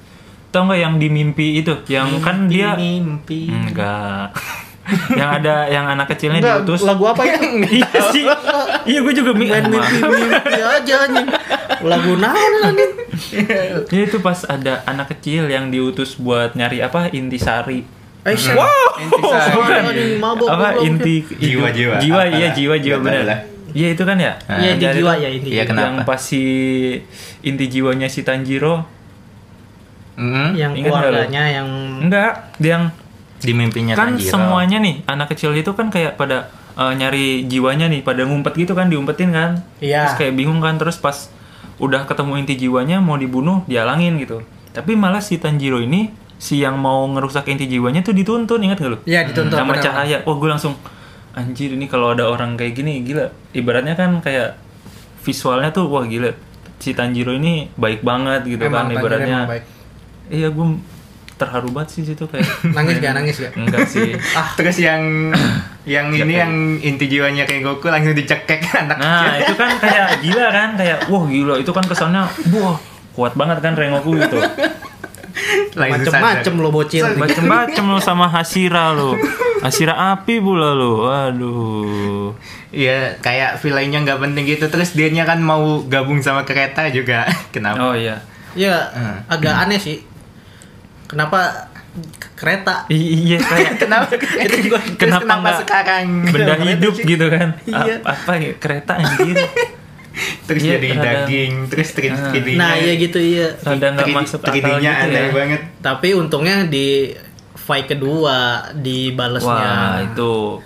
tau 0.48 0.64
nggak 0.64 0.80
yang 0.80 0.94
di 0.96 1.08
mimpi 1.08 1.58
itu? 1.58 1.74
Yang 1.86 2.20
kan 2.20 2.46
dia 2.46 2.74
mimpi. 2.74 3.48
enggak. 3.48 4.30
Yang 5.12 5.30
ada 5.34 5.68
yang 5.68 5.84
anak 5.86 6.08
kecilnya 6.08 6.40
Enggak, 6.40 6.58
diutus. 6.64 6.80
lagu 6.80 7.04
apa 7.04 7.20
ya 7.20 7.36
iya 7.76 8.00
sih. 8.08 8.24
Iya 8.88 9.04
gue 9.04 9.12
juga 9.12 9.36
mi- 9.36 9.44
main 9.44 9.68
mimpi 9.68 10.00
mimpi 10.00 10.32
aja 10.56 10.94
anjing. 11.04 11.28
Lagu 11.84 12.16
naon 12.16 12.52
anjing? 12.64 12.92
Ya 13.84 14.00
itu 14.00 14.16
pas 14.18 14.48
ada 14.48 14.80
anak 14.84 15.12
kecil 15.12 15.44
yang 15.44 15.68
diutus 15.68 16.16
buat 16.16 16.56
nyari 16.56 16.80
apa 16.80 17.12
intisari 17.12 17.84
Hmm. 18.20 18.54
wow 18.54 18.92
mabok 20.20 20.48
apa 20.48 20.68
inti 20.80 21.22
Jiwa, 21.32 21.70
jiwa. 21.70 21.96
jiwa 21.96 22.22
iya 22.28 22.48
jiwa 22.50 22.74
jiwa 22.76 22.96
Nggak 22.96 23.06
benar 23.06 23.24
lah. 23.24 23.38
iya 23.70 23.88
itu 23.90 24.02
kan 24.02 24.16
ya 24.16 24.32
Ah. 24.44 24.58
iya 24.58 24.72
di 24.74 24.82
Jadi 24.82 24.98
jiwa 24.98 25.12
ya 25.14 25.28
inti 25.30 25.48
Iya, 25.50 25.62
kenapa? 25.64 25.82
yang 25.82 25.96
pas 26.02 26.20
si 26.20 26.42
inti 27.40 27.64
jiwanya 27.68 28.06
si 28.06 28.20
Tanjiro 28.22 28.84
Mm-mm. 30.14 30.48
yang 30.52 30.72
Ingat 30.74 30.90
keluarganya 30.90 31.42
yang 31.48 31.68
enggak 32.00 32.32
dia 32.56 32.70
yang 32.74 32.84
Di 33.38 33.52
mimpinya 33.52 33.94
kan 33.94 34.12
Tanjiro. 34.12 34.28
semuanya 34.28 34.78
nih 34.78 35.06
anak 35.06 35.30
kecil 35.30 35.54
itu 35.54 35.70
kan 35.70 35.88
kayak 35.88 36.18
pada 36.18 36.50
eh, 36.74 36.92
nyari 36.92 37.46
jiwanya 37.46 37.86
nih 37.86 38.02
pada 38.02 38.24
ngumpet 38.24 38.58
gitu 38.58 38.74
kan 38.74 38.86
diumpetin 38.86 39.30
kan 39.30 39.62
Iya. 39.78 40.04
terus 40.04 40.18
kayak 40.18 40.34
bingung 40.34 40.58
kan 40.58 40.74
terus 40.74 40.98
pas 40.98 41.30
udah 41.78 42.02
ketemu 42.04 42.34
inti 42.36 42.58
jiwanya 42.58 42.98
mau 42.98 43.14
dibunuh 43.14 43.62
dihalangin 43.64 44.18
gitu 44.18 44.42
tapi 44.68 44.92
malah 44.92 45.22
si 45.22 45.38
Tanjiro 45.38 45.78
ini 45.78 46.10
si 46.38 46.62
yang 46.62 46.78
mau 46.78 47.02
ngerusak 47.04 47.50
inti 47.50 47.66
jiwanya 47.66 48.00
tuh 48.00 48.14
dituntun 48.14 48.62
ingat 48.62 48.78
gak 48.78 48.90
lu? 48.94 48.98
Iya 49.04 49.26
dituntut 49.26 49.58
sama 49.58 49.74
cahaya. 49.76 50.22
wah 50.22 50.36
gue 50.38 50.48
langsung 50.48 50.74
anjir 51.34 51.70
ini 51.70 51.86
kalau 51.86 52.14
ada 52.14 52.26
orang 52.26 52.54
kayak 52.54 52.74
gini 52.74 53.02
gila. 53.02 53.26
Ibaratnya 53.50 53.94
kan 53.94 54.18
kayak 54.18 54.54
visualnya 55.20 55.70
tuh 55.70 55.90
wah 55.90 56.02
gila 56.02 56.30
si 56.78 56.94
Tanjiro 56.94 57.34
ini 57.34 57.66
baik 57.74 58.06
banget 58.06 58.46
gitu 58.46 58.62
Emang, 58.64 58.86
kan 58.86 58.94
ibaratnya. 58.94 59.38
emang 59.42 59.50
baik. 59.50 59.64
iya 60.30 60.46
gue 60.46 60.66
terharu 61.34 61.70
banget 61.70 61.88
sih 61.90 62.02
situ 62.06 62.22
kayak 62.26 62.46
nangis 62.78 62.96
gak 62.98 63.14
nangis 63.14 63.36
gak 63.38 63.52
enggak 63.58 63.86
sih. 63.86 64.14
Terus 64.58 64.78
yang 64.78 65.34
yang 65.82 66.10
ini 66.10 66.34
yang 66.34 66.54
inti 66.78 67.06
jiwanya 67.06 67.46
kayak 67.46 67.66
Goku 67.66 67.90
langsung 67.90 68.14
dicekek 68.14 68.62
anak 68.78 68.98
nah 68.98 69.34
itu 69.36 69.54
kan 69.54 69.74
kayak 69.82 70.22
gila 70.22 70.46
kan 70.54 70.68
kayak 70.78 70.98
wah 71.10 71.26
gila. 71.26 71.54
Itu 71.58 71.74
kan 71.74 71.82
kesannya 71.82 72.22
wah 72.54 72.78
kuat 73.14 73.34
banget 73.34 73.58
kan 73.58 73.74
Rengoku 73.74 74.14
gitu 74.14 74.38
macem-macem 75.74 76.54
lo 76.54 76.68
bocil 76.68 77.04
macem-macem 77.12 77.84
lo 77.84 77.98
sama 77.98 78.26
Hashira 78.26 78.90
lo 78.90 79.14
Hashira 79.58 79.94
api 80.12 80.38
pula 80.38 80.72
lo 80.72 81.06
aduh 81.06 82.32
Iya, 82.68 83.16
kayak 83.18 83.58
villainnya 83.58 84.04
nggak 84.04 84.20
penting 84.20 84.44
gitu. 84.46 84.68
Terus 84.68 84.92
dianya 84.92 85.24
kan 85.24 85.40
mau 85.40 85.80
gabung 85.82 86.20
sama 86.20 86.44
kereta 86.44 86.84
juga. 86.88 87.24
Kenapa? 87.54 87.80
oh 87.82 87.94
iya 87.94 88.20
Iya 88.52 88.76
Hmm. 88.90 89.24
agak 89.24 89.54
aneh 89.58 89.78
sih 89.78 90.04
kenapa 91.04 91.68
kereta 92.34 92.84
I- 92.86 93.00
iya 93.24 93.38
kayak 93.40 93.76
Kenapa? 93.82 94.12
Itu 94.14 94.68
gua- 94.68 94.84
kenapa 94.96 95.24
kenapa 95.24 95.48
sekarang? 95.58 96.06
benda 96.28 96.54
hidup 96.60 96.94
gitu 96.94 97.26
kan 97.26 97.56
Iya. 97.64 98.04
A- 98.04 98.12
apa 98.14 98.32
ya 98.36 98.52
kereta 98.54 98.92
anjir 98.94 99.32
Terus 100.44 100.60
Iya, 100.60 100.72
jadi 100.74 100.88
rada- 100.92 101.04
daging, 101.24 101.52
terus 101.66 101.88
tri 101.90 102.08
Ah. 102.08 102.28
3D-nya. 102.28 102.56
nah 102.56 102.72
iya 102.74 102.92
gitu 102.94 103.18
iya 103.18 103.46
rada 103.56 103.86
nggak 103.92 104.08
masuk 104.10 104.40
akal 104.40 104.54
gitu 104.54 104.70
aneh 104.72 105.22
ya 105.22 105.30
banget. 105.30 105.60
tapi 105.78 106.08
untungnya 106.12 106.64
di 106.64 107.12
fight 107.54 107.86
kedua 107.86 108.38
di 108.74 109.10
wah 109.10 109.16
balesnya 109.20 109.72
itu 110.04 110.58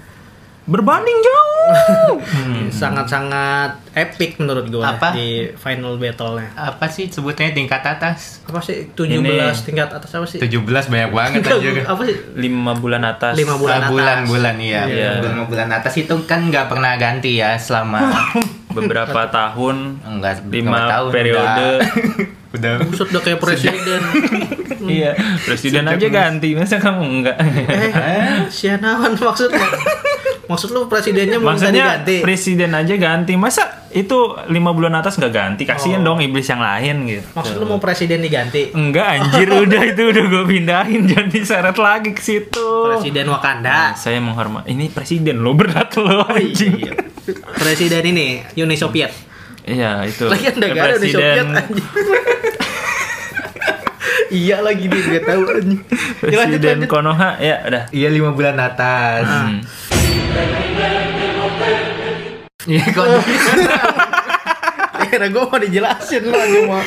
berbanding 0.64 1.18
jauh 1.20 2.14
sangat-sangat 2.72 3.82
epic 3.92 4.38
menurut 4.38 4.66
gua 4.68 4.94
Apa? 4.94 5.10
di 5.10 5.50
final 5.52 5.96
battle-nya 5.96 6.54
Apa 6.54 6.86
sih 6.86 7.06
sebutnya 7.06 7.50
tingkat 7.50 7.82
atas? 7.82 8.38
apa 8.44 8.58
sih 8.58 8.86
17 8.88 9.18
Ini. 9.18 9.50
tingkat 9.60 9.90
atas 9.90 10.10
apa 10.12 10.22
sih 10.24 10.38
17 10.38 10.62
banyak 10.86 11.10
banget 11.18 11.42
aja. 11.42 11.70
apa 11.84 12.02
sih 12.04 12.16
lima 12.36 12.72
bulan 12.74 13.02
atas 13.04 13.34
Lima 13.34 13.54
bulan 13.56 13.74
Ah, 13.74 13.80
atas. 13.80 13.90
bulan-bulan 13.90 14.54
iya. 14.58 14.82
Iya. 14.84 15.10
Bulan 15.18 15.34
bulan 15.44 15.68
atas 15.72 15.94
itu 15.96 16.14
kan 16.24 16.46
nggak 16.46 16.66
pernah 16.68 16.94
ganti 16.94 17.36
ya 17.36 17.54
selama 17.56 17.98
beberapa 18.72 19.20
tahun 19.28 19.76
enggak 20.02 20.34
Lima 20.48 20.88
tahun 20.88 21.10
periode. 21.12 21.68
udah, 21.78 21.78
udah. 22.56 22.72
Buset 22.88 23.08
udah 23.12 23.22
kayak 23.22 23.40
presiden. 23.40 24.00
Iya, 24.82 25.14
presiden 25.46 25.86
aja 25.86 26.06
ganti, 26.10 26.58
masa 26.58 26.82
kamu 26.82 27.02
enggak? 27.06 27.36
eh, 27.38 28.50
sianawan 28.50 29.14
maksud 29.14 29.50
lo? 29.52 29.62
Maksud 30.52 30.68
lu 30.68 30.84
presidennya 30.84 31.36
mau 31.36 31.50
Maksudnya 31.50 31.98
diganti? 31.98 32.16
presiden 32.20 32.70
aja 32.70 32.94
ganti, 32.94 33.32
masa 33.34 33.62
itu 33.90 34.14
lima 34.46 34.70
bulan 34.70 34.92
atas 34.94 35.16
nggak 35.16 35.32
ganti? 35.32 35.62
Kasihan 35.62 36.00
Oh. 36.00 36.12
dong 36.12 36.20
iblis 36.20 36.44
yang 36.44 36.60
lain 36.60 37.04
gitu. 37.06 37.24
Maksud 37.32 37.56
lu 37.56 37.66
mau 37.66 37.76
presiden 37.78 38.20
diganti? 38.20 38.70
Enggak 38.70 39.06
anjir 39.18 39.48
udah 39.62 39.82
itu 39.86 40.02
udah 40.06 40.24
gue 40.26 40.44
pindahin 40.46 41.00
jangan 41.06 41.28
diseret 41.28 41.76
lagi 41.76 42.10
ke 42.10 42.20
situ. 42.20 42.68
Presiden 42.86 43.24
Nah, 43.24 43.34
Wakanda. 43.34 43.92
saya 43.94 44.18
menghormati 44.18 44.68
ini 44.68 44.88
presiden 44.88 45.40
lo 45.40 45.52
berat 45.52 45.88
lo 45.96 46.22
anjing. 46.22 46.76
Iya. 46.78 46.92
Presiden 47.52 48.02
ini 48.06 48.26
Uni 48.54 48.74
Soviet. 48.74 49.12
Iya 49.62 50.02
itu. 50.04 50.26
Lagian 50.26 50.58
negara 50.58 50.94
Uni 50.94 51.08
Soviet 51.08 51.38
anjing. 51.44 51.86
iya 54.32 54.58
lagi 54.58 54.84
nih 54.84 55.00
gak 55.12 55.24
tahu 55.26 55.42
anjing. 55.46 55.80
Ya, 56.22 56.36
lanjut, 56.40 56.58
Presiden 56.58 56.76
lanjut. 56.78 56.88
Konoha 56.88 57.30
ya 57.38 57.56
udah. 57.62 57.84
Iya 57.90 58.08
lima 58.08 58.30
bulan 58.30 58.56
atas. 58.56 59.24
Hmm. 59.24 59.60
Iya 62.62 62.84
kok. 62.94 63.06
Kira 65.12 65.26
gue 65.28 65.42
mau 65.44 65.58
dijelasin 65.60 66.22
mau. 66.30 66.78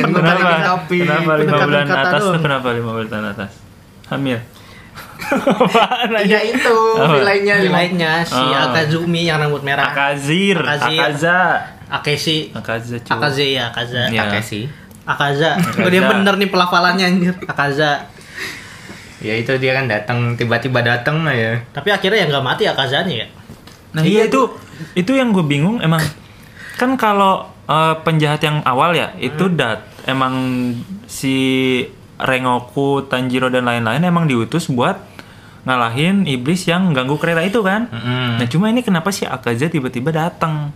Kan 0.00 0.08
gua 0.14 0.22
Kenapa? 0.22 0.86
Kenapa 0.88 1.32
lima 1.36 1.56
bulan 1.66 1.86
atas 1.90 2.20
tuh 2.24 2.40
kenapa 2.40 2.68
lima 2.72 2.90
bulan 2.94 3.24
atas? 3.34 3.50
Hamil. 4.08 4.38
Iya 6.24 6.40
itu 6.56 6.76
nilainya 6.96 7.54
lima. 7.62 7.76
Lainnya 7.84 8.12
si 8.24 8.38
Oh. 8.38 8.54
Akazumi 8.70 9.28
yang 9.28 9.38
rambut 9.42 9.62
merah. 9.62 9.92
Akazir, 9.92 10.56
Akazir. 10.56 10.98
Akaza, 10.98 11.38
Akeshi. 11.90 12.38
Akaza. 12.54 12.96
Akaze 13.04 13.44
ya, 13.52 13.68
Akaza. 13.70 14.08
Iya. 14.08 14.20
Kakek 14.26 14.42
sih. 14.46 14.64
Akaza. 15.04 15.58
Akaza. 15.60 15.76
Gue 15.84 15.90
dia 15.92 16.02
bener 16.06 16.34
nih 16.38 16.48
pelafalannya 16.48 17.04
anjir. 17.04 17.34
Akaza. 17.44 18.08
Ya 19.20 19.36
itu 19.36 19.52
dia 19.56 19.72
kan 19.72 19.84
datang 19.84 20.32
tiba-tiba 20.34 20.80
datang 20.80 21.22
lah 21.22 21.32
ya. 21.32 21.60
Tapi 21.70 21.88
akhirnya 21.88 22.24
ya 22.24 22.26
nggak 22.28 22.44
mati 22.44 22.64
Akazanya 22.64 23.14
ya. 23.14 23.26
Nah 23.92 24.02
iya 24.02 24.24
itu 24.24 24.48
itu 24.96 25.12
yang 25.12 25.30
gue 25.30 25.42
bingung 25.42 25.76
emang 25.78 26.00
kan 26.74 26.96
kalau 26.96 27.44
eh, 27.66 27.94
penjahat 28.00 28.40
yang 28.40 28.64
awal 28.64 28.92
ya 28.92 29.12
itu 29.16 29.44
Hmm. 29.44 29.56
dat 29.56 29.80
emang 30.08 30.34
si 31.04 31.36
Rengoku, 32.16 33.04
Tanjiro 33.04 33.48
dan 33.48 33.64
lain-lain 33.64 34.00
emang 34.02 34.24
diutus 34.24 34.68
buat 34.68 34.96
ngalahin 35.60 36.24
iblis 36.24 36.64
yang 36.64 36.92
ganggu 36.92 37.16
kereta 37.16 37.40
itu 37.40 37.60
kan. 37.60 37.88
Mm-mm. 37.88 38.40
Nah 38.40 38.46
cuma 38.48 38.68
ini 38.68 38.80
kenapa 38.80 39.08
sih 39.08 39.24
Akaza 39.24 39.68
tiba-tiba 39.68 40.08
datang? 40.08 40.72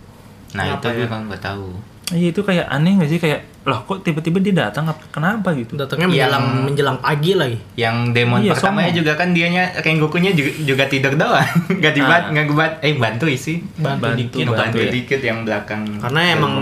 Nah 0.53 0.63
Kenapa 0.77 0.81
itu 0.81 0.87
ya? 0.87 0.95
gue 0.95 1.07
kan 1.07 1.21
nggak 1.25 1.41
tahu. 1.41 1.67
Iya 2.07 2.29
itu 2.29 2.37
kayak 2.39 2.69
aneh 2.69 2.95
gak 2.95 3.09
sih 3.09 3.17
kayak 3.17 3.41
loh 3.65 3.81
kok 3.81 3.97
tiba-tiba 3.99 4.37
dia 4.37 4.53
datang 4.53 4.85
Ap- 4.85 5.09
kenapa 5.09 5.49
gitu? 5.51 5.73
Datangnya 5.73 6.05
Yang- 6.05 6.13
menjelang 6.29 6.45
menjelang 6.63 6.97
pagi 6.99 7.31
lagi. 7.33 7.57
Yang 7.73 7.95
demon 8.13 8.37
Iya, 8.39 8.53
pertamanya 8.53 8.61
sombong. 8.85 8.99
juga 9.01 9.11
kan 9.15 9.27
dianya 9.31 9.63
Rengokunya 9.75 10.31
juga, 10.31 10.51
juga 10.61 10.83
tidur 10.85 11.13
doang. 11.15 11.49
Gak 11.81 11.93
dibat, 11.93 12.21
Ah. 12.21 12.29
nggak 12.29 12.45
gebat. 12.45 12.71
Eh 12.79 12.93
bantu 12.93 13.25
isi. 13.25 13.57
Bantu, 13.75 14.05
Bantu, 14.05 14.17
dikit. 14.21 14.45
Bantu, 14.47 14.77
ya. 14.79 14.91
dikit 14.91 15.17
yang 15.19 15.41
belakang. 15.41 15.81
Karena 15.97 16.21
emang 16.29 16.53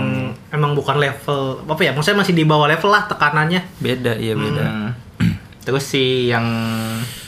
emang 0.48 0.72
bukan 0.72 0.96
level 0.96 1.40
apa 1.62 1.82
ya? 1.82 1.92
Maksudnya 1.92 2.18
masih 2.18 2.32
di 2.32 2.44
bawah 2.44 2.64
level 2.64 2.88
lah 2.88 3.04
tekanannya. 3.04 3.60
Beda 3.76 4.16
iya 4.16 4.32
beda. 4.32 4.64
Hmm. 4.64 4.90
Terus 5.60 5.84
si 5.86 6.04
yang 6.26 6.44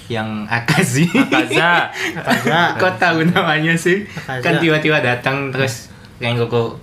yang 0.06 0.46
Akazi. 0.46 1.04
Akaza. 1.10 1.92
Akaza. 2.18 2.60
Kok 2.78 2.92
tahu 2.96 3.18
namanya 3.26 3.76
sih? 3.76 4.08
Akaza. 4.08 4.40
Kan 4.40 4.54
tiba-tiba 4.56 5.00
datang 5.00 5.50
terus 5.50 5.92
Rengoku 6.16 6.80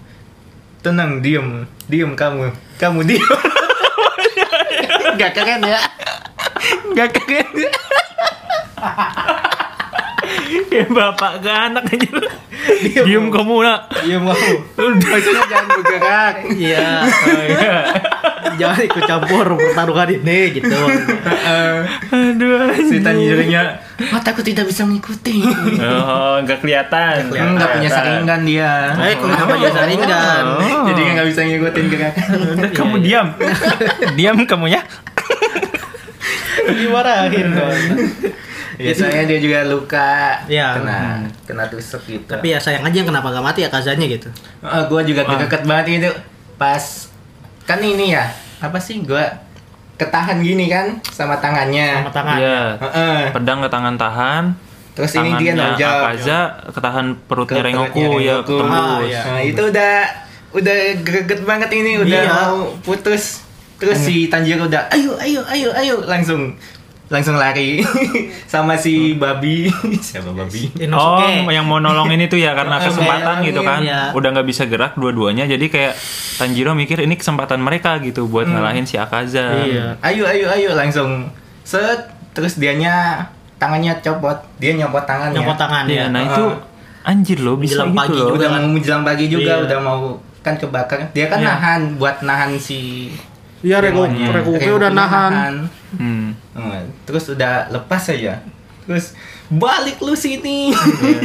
tenang 0.83 1.23
diem 1.23 1.63
diem 1.87 2.11
kamu 2.13 2.51
kamu 2.77 2.99
diem 3.07 3.23
Gak 5.19 5.31
keren 5.37 5.61
ya 5.61 5.81
Gak 6.97 7.09
keren 7.15 7.47
ya 7.53 7.71
Kayak 10.69 10.89
bapak 10.89 11.45
ke 11.45 11.49
anak 11.49 11.85
aja. 11.85 12.09
Diem 13.05 13.29
kamu 13.29 13.55
nak. 13.61 13.93
Diem 14.01 14.23
kamu 14.25 14.53
Maksudnya 15.05 15.43
jangan 15.45 15.67
bergerak 15.77 16.35
Iya. 16.49 16.89
Oh, 17.05 17.43
iya. 17.53 17.77
Jangan 18.53 18.81
ikut 18.83 19.03
campur 19.03 19.45
pertarungan 19.53 20.09
ini 20.11 20.39
gitu. 20.53 20.77
Aduh. 22.09 22.69
Si. 22.75 22.97
Tanjiro-nya 22.99 23.63
Mataku 24.09 24.41
tidak 24.41 24.65
bisa 24.65 24.83
mengikuti 24.83 25.41
Oh, 25.79 26.37
nggak 26.39 26.59
kelihatan. 26.59 27.29
Enggak 27.29 27.69
punya 27.73 27.89
saringan 27.89 28.41
dia 28.43 28.71
Eh, 28.95 29.15
kalau 29.15 29.33
kenapa 29.33 29.53
jadi 29.55 29.73
saringan? 29.73 30.43
Oh. 30.59 30.85
Jadi 30.87 31.01
nggak 31.13 31.27
bisa 31.27 31.41
ngikutin 31.43 31.85
gerakan 31.87 32.27
Udah 32.53 32.71
kamu 32.71 32.95
diam. 32.99 33.27
diam 34.13 34.37
kamu 34.39 34.65
ya. 34.69 34.81
Dimarahin 36.63 37.47
dong. 37.51 37.79
Biasanya 38.73 39.23
dia 39.23 39.37
juga 39.37 39.59
luka 39.63 40.41
Iya. 40.47 40.79
Kena 40.79 41.01
Kena 41.45 41.63
tusuk 41.67 42.01
gitu 42.03 42.25
Tapi 42.25 42.49
ya 42.49 42.57
sayang 42.57 42.81
aja 42.81 42.99
kenapa 42.99 43.29
nggak 43.29 43.45
mati 43.45 43.61
Akazanya 43.61 44.05
gitu. 44.07 44.29
Oh, 44.59 44.81
gue 44.89 45.13
juga 45.13 45.21
deket 45.27 45.61
banget 45.63 45.85
itu 45.99 46.11
pas 46.53 46.81
kan 47.63 47.79
ini 47.79 48.11
ya 48.11 48.27
apa 48.63 48.79
sih 48.79 49.03
gue 49.03 49.19
ketahan 49.93 50.39
gini 50.39 50.71
kan 50.71 50.97
sama 51.05 51.35
tangannya. 51.37 52.01
Sama 52.01 52.11
tangan. 52.11 52.37
Iya. 52.39 52.61
Heeh. 52.79 53.19
Pedang 53.29 53.59
ke 53.59 53.69
tangan 53.69 53.95
tahan. 53.99 54.43
Terus 54.93 55.11
ini 55.17 55.29
dia 55.37 55.51
nonjok 55.53 55.89
Akaza 55.89 56.39
ketahan 56.69 57.07
perutnya 57.25 57.61
Ke 57.61 57.65
Rengoku 57.65 58.07
ya 58.19 58.39
ketembus. 58.45 58.77
Ah, 58.77 58.99
iya. 59.01 59.21
Nah, 59.25 59.41
itu 59.41 59.61
udah 59.67 59.93
udah 60.53 60.77
greget 61.01 61.41
banget 61.43 61.69
ini 61.73 61.91
udah 61.97 62.21
Iya. 62.23 62.29
mau 62.29 62.57
putus. 62.79 63.41
Terus 63.81 63.99
si 63.99 64.31
Tanjiro 64.31 64.69
udah 64.69 64.87
ayo 64.93 65.17
ayo 65.19 65.41
ayo 65.49 65.69
ayo 65.75 65.95
langsung 66.07 66.55
langsung 67.05 67.35
lari 67.35 67.83
sama 68.47 68.73
si 68.73 69.13
babi 69.13 69.67
siapa 69.99 70.31
babi 70.31 70.71
Oh, 70.89 71.19
yang 71.45 71.63
mau 71.63 71.77
nolongin 71.77 72.21
itu 72.21 72.35
ya 72.35 72.53
karena 72.53 72.79
kesempatan 72.81 73.21
bayangin, 73.39 73.47
gitu 73.47 73.61
kan. 73.61 73.79
iya. 73.79 74.01
Udah 74.11 74.29
nggak 74.31 74.47
bisa 74.47 74.63
gerak 74.63 74.95
dua-duanya 74.95 75.43
jadi 75.45 75.65
kayak 75.65 75.93
Tanjiro 76.33 76.73
mikir 76.73 76.97
ini 76.99 77.13
kesempatan 77.13 77.59
mereka 77.59 77.99
gitu 77.99 78.25
buat 78.25 78.45
ngalahin 78.45 78.83
si 78.83 78.95
Akaza. 78.95 79.61
Iya. 79.61 79.99
ayo 79.99 80.23
ayo 80.25 80.47
ayo 80.49 80.69
langsung 80.73 81.29
set 81.61 82.07
terus 82.31 82.55
dianya 82.55 83.27
tangannya 83.55 83.93
copot 83.99 84.35
dia 84.57 84.73
nyopot 84.73 85.03
tangannya 85.03 85.37
Nyopot 85.37 85.55
tangan 85.55 85.83
Iya, 85.85 85.95
ya. 85.99 86.05
nah 86.09 86.19
Ah. 86.19 86.27
itu 86.29 86.45
anjir 87.03 87.37
loh 87.37 87.55
bisa 87.55 87.83
Menjelang 87.83 87.91
gitu 87.91 87.99
pagi 87.99 88.11
loh. 88.13 88.25
juga. 88.25 88.33
udah 88.33 88.49
kan? 88.49 88.57
mau 88.57 88.71
menjelang 88.71 89.03
pagi 89.03 89.25
juga 89.27 89.51
Iya. 89.51 89.63
udah 89.63 89.79
mau 89.79 89.99
kan 90.39 90.53
kebakar 90.55 90.99
dia 91.11 91.25
kan 91.27 91.37
Iya. 91.37 91.47
nahan 91.49 91.81
buat 91.95 92.15
nahan 92.21 92.51
si 92.57 93.11
Iya, 93.61 93.79
Regoku 93.79 94.11
udah 94.73 94.91
nahan. 94.91 95.53
Hmm. 95.95 96.35
Hmm, 96.53 96.85
terus 97.03 97.25
udah 97.27 97.67
lepas 97.67 98.03
aja 98.07 98.37
terus 98.83 99.15
balik 99.49 99.97
lu 99.97 100.13
sini 100.13 100.69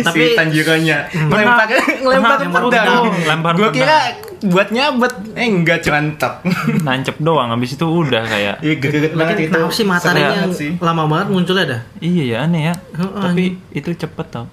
Tapi- 0.01 0.33
si 0.33 0.37
Tanjiro-nya 0.37 1.05
ngelempar 1.11 1.67
ngelempar 1.99 2.37
Lempar 2.39 2.63
pedang. 2.65 3.03
Lempar 3.25 3.53
gua 3.53 3.69
kira 3.69 3.99
buat 4.41 4.71
nyabet 4.71 5.11
eh 5.35 5.45
enggak 5.45 5.83
cuma 5.83 5.99
tek 6.15 6.47
Nancep 6.81 7.19
doang 7.19 7.51
habis 7.51 7.75
itu 7.75 7.83
udah 7.83 8.23
kayak 8.23 8.57
Iya 8.61 8.75
geget 8.79 9.13
banget 9.13 9.37
itu. 9.43 9.51
kenapa 9.51 9.75
sih 9.75 9.85
matanya 9.85 10.47
lama 10.79 11.03
banget 11.09 11.27
munculnya 11.29 11.65
dah? 11.67 11.81
iya 11.99 12.23
ya 12.25 12.37
aneh 12.43 12.63
ya. 12.65 12.75
Tapi 12.95 13.45
itu 13.71 13.91
cepet 13.93 14.27
tau. 14.29 14.47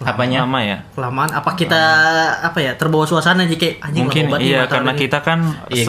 Apanya? 0.00 0.46
Lama 0.46 0.60
ya. 0.60 0.78
Kelamaan 0.88 1.30
apa 1.32 1.50
kita 1.52 1.82
apa 2.40 2.58
ya 2.58 2.72
terbawa 2.74 3.02
suasana 3.02 3.42
aja 3.42 3.52
kayak 3.52 3.82
anjing 3.82 4.06
Mungkin 4.06 4.24
lama 4.28 4.38
iya 4.38 4.62
karena 4.66 4.92
ini. 4.92 5.00
kita 5.00 5.18
kan 5.20 5.38
Iya, 5.66 5.82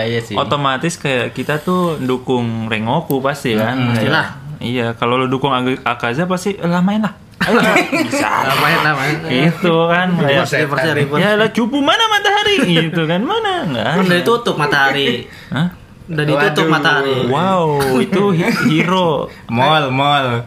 aja 0.00 0.20
sih. 0.20 0.34
otomatis 0.34 0.94
kayak 0.96 1.30
kita 1.30 1.58
tuh 1.58 1.96
dukung 1.96 2.66
Rengoku 2.66 3.18
pasti 3.18 3.54
kan. 3.54 3.78
Pastilah. 3.90 4.26
Iya, 4.58 4.94
kalau 4.94 5.16
lu 5.16 5.26
dukung 5.28 5.50
Ag- 5.50 5.82
Akaza 5.82 6.24
pasti 6.24 6.54
"Eh, 6.54 6.64
lah 6.64 6.78
main 6.80 6.98
lah. 6.98 7.14
Ayo, 7.42 7.58
bisa. 7.90 8.30
lamain 8.44 8.78
lamain. 8.80 9.14
Gitu 9.26 9.74
kan 9.88 10.14
reverse. 10.14 11.18
ya 11.18 11.34
lah 11.34 11.50
cupu 11.50 11.78
mana 11.78 12.06
matahari 12.08 12.54
gitu 12.76 13.02
kan 13.02 13.18
mana 13.18 13.66
enggak 13.66 13.86
Kan 13.92 14.04
udah 14.04 14.16
ditutup 14.16 14.54
matahari. 14.54 15.26
Hah? 15.48 15.74
Udah 16.04 16.22
ditutup 16.24 16.66
Waduh. 16.66 16.70
matahari. 16.70 17.16
wow 17.26 17.62
itu 17.98 18.22
hero 18.64 19.26
Mall, 19.46 19.90
mall. 19.90 20.46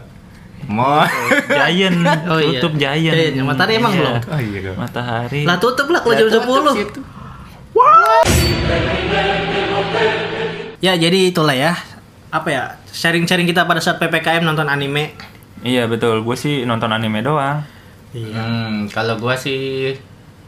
Mall. 0.66 1.06
giant 1.46 1.98
Oh 2.30 2.36
iya. 2.36 2.58
tutup 2.58 2.72
giant 2.74 3.12
Giant, 3.12 3.34
yang 3.34 3.46
matahari 3.46 3.72
emang 3.76 3.92
Iya. 3.92 4.00
belum? 4.00 4.16
Oh 4.26 4.40
iya. 4.40 4.70
Matahari 4.72 5.40
Lah 5.42 5.56
tutup 5.56 5.86
lah 5.88 6.00
kalau 6.00 6.14
jam 6.16 6.28
10. 6.28 6.74
situ. 6.74 7.00
Ya 10.78 10.92
jadi 10.94 11.18
itulah 11.26 11.52
ya. 11.52 11.72
Apa 12.28 12.48
ya? 12.48 12.62
Sharing-sharing 12.88 13.44
kita 13.44 13.62
pada 13.62 13.78
saat 13.78 13.96
PPKM 13.96 14.42
nonton 14.42 14.66
anime. 14.66 15.14
iya 15.58 15.84
betul 15.84 16.20
gue 16.20 16.36
sih 16.36 16.62
nonton 16.62 16.90
anime 16.90 17.20
doang 17.20 17.64
Iya. 18.12 18.32
Hmm, 18.34 18.74
kalau 18.86 19.16
gua 19.16 19.34
sih 19.34 19.92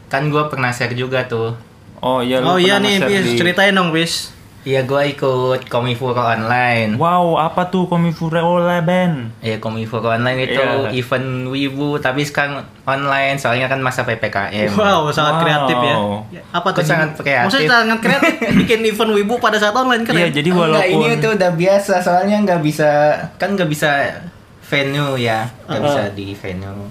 kan 0.05 0.25
gua 0.27 0.45
pernah 0.45 0.69
share 0.69 0.93
juga 0.93 1.21
tuh. 1.23 1.53
oh 1.99 2.19
iya 2.19 2.39
lu 2.39 2.45
Oh 2.47 2.57
iya 2.57 2.77
nih, 2.77 2.97
Pis, 2.99 3.25
di- 3.27 3.35
ceritain 3.35 3.69
dong, 3.71 3.89
Pis. 3.89 4.33
Iya 4.69 4.85
gua 4.85 5.01
ikut 5.01 5.65
Komifuro 5.65 6.21
online. 6.21 6.93
Wow, 6.93 7.41
apa 7.41 7.65
tuh 7.67 7.89
Komifure 7.89 8.37
Band? 8.79 9.33
Ya 9.41 9.57
Komifuro 9.57 10.05
online 10.07 10.45
itu 10.45 10.61
Iya. 10.61 10.93
event 10.93 11.49
wibu 11.49 11.97
tapi 11.97 12.21
sekarang 12.21 12.61
online 12.85 13.33
soalnya 13.35 13.65
kan 13.65 13.81
masa 13.81 14.05
PPKM. 14.05 14.69
Wow, 14.77 15.09
sangat 15.09 15.33
Wow. 15.35 15.41
kreatif 15.41 15.77
ya. 15.79 15.95
Ya, 16.29 16.41
Apa 16.53 16.69
tuh? 16.69 16.85
Sangat 16.85 17.17
kreatif? 17.17 17.49
Maksudnya 17.49 17.69
sangat 17.73 17.99
kreatif 17.99 18.33
bikin 18.61 18.79
event 18.85 19.11
wibu 19.15 19.41
pada 19.41 19.57
saat 19.57 19.73
online 19.73 20.05
keren. 20.05 20.21
Iya, 20.21 20.29
jadi 20.31 20.49
Enggak, 20.53 20.61
walaupun 20.69 21.01
ini 21.01 21.15
tuh 21.17 21.31
udah 21.33 21.51
biasa 21.51 21.93
soalnya 21.99 22.37
nggak 22.39 22.61
bisa 22.61 22.89
kan 23.41 23.57
nggak 23.57 23.69
bisa 23.69 23.89
venue 24.61 25.17
ya, 25.17 25.49
nggak 25.65 25.81
Uh-uh. 25.81 25.89
bisa 25.89 26.01
di 26.13 26.27
venue. 26.31 26.85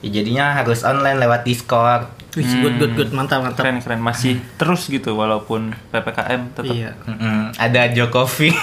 Ya, 0.00 0.08
jadinya 0.10 0.44
harus 0.52 0.82
online 0.82 1.20
lewat 1.20 1.46
Discord. 1.46 2.10
Wih, 2.30 2.46
good 2.60 2.74
good 2.76 2.92
good 2.94 3.10
mantap 3.10 3.40
mantap. 3.40 3.58
keren 3.60 3.78
keren 3.78 3.98
masih 3.98 4.38
terus 4.54 4.86
gitu 4.86 5.12
walaupun 5.12 5.60
PPKM 5.88 6.40
tetap. 6.52 6.70
Iya. 6.70 6.94
Mm-mm, 7.02 7.50
Ada 7.52 7.90
Jokowi. 7.90 8.54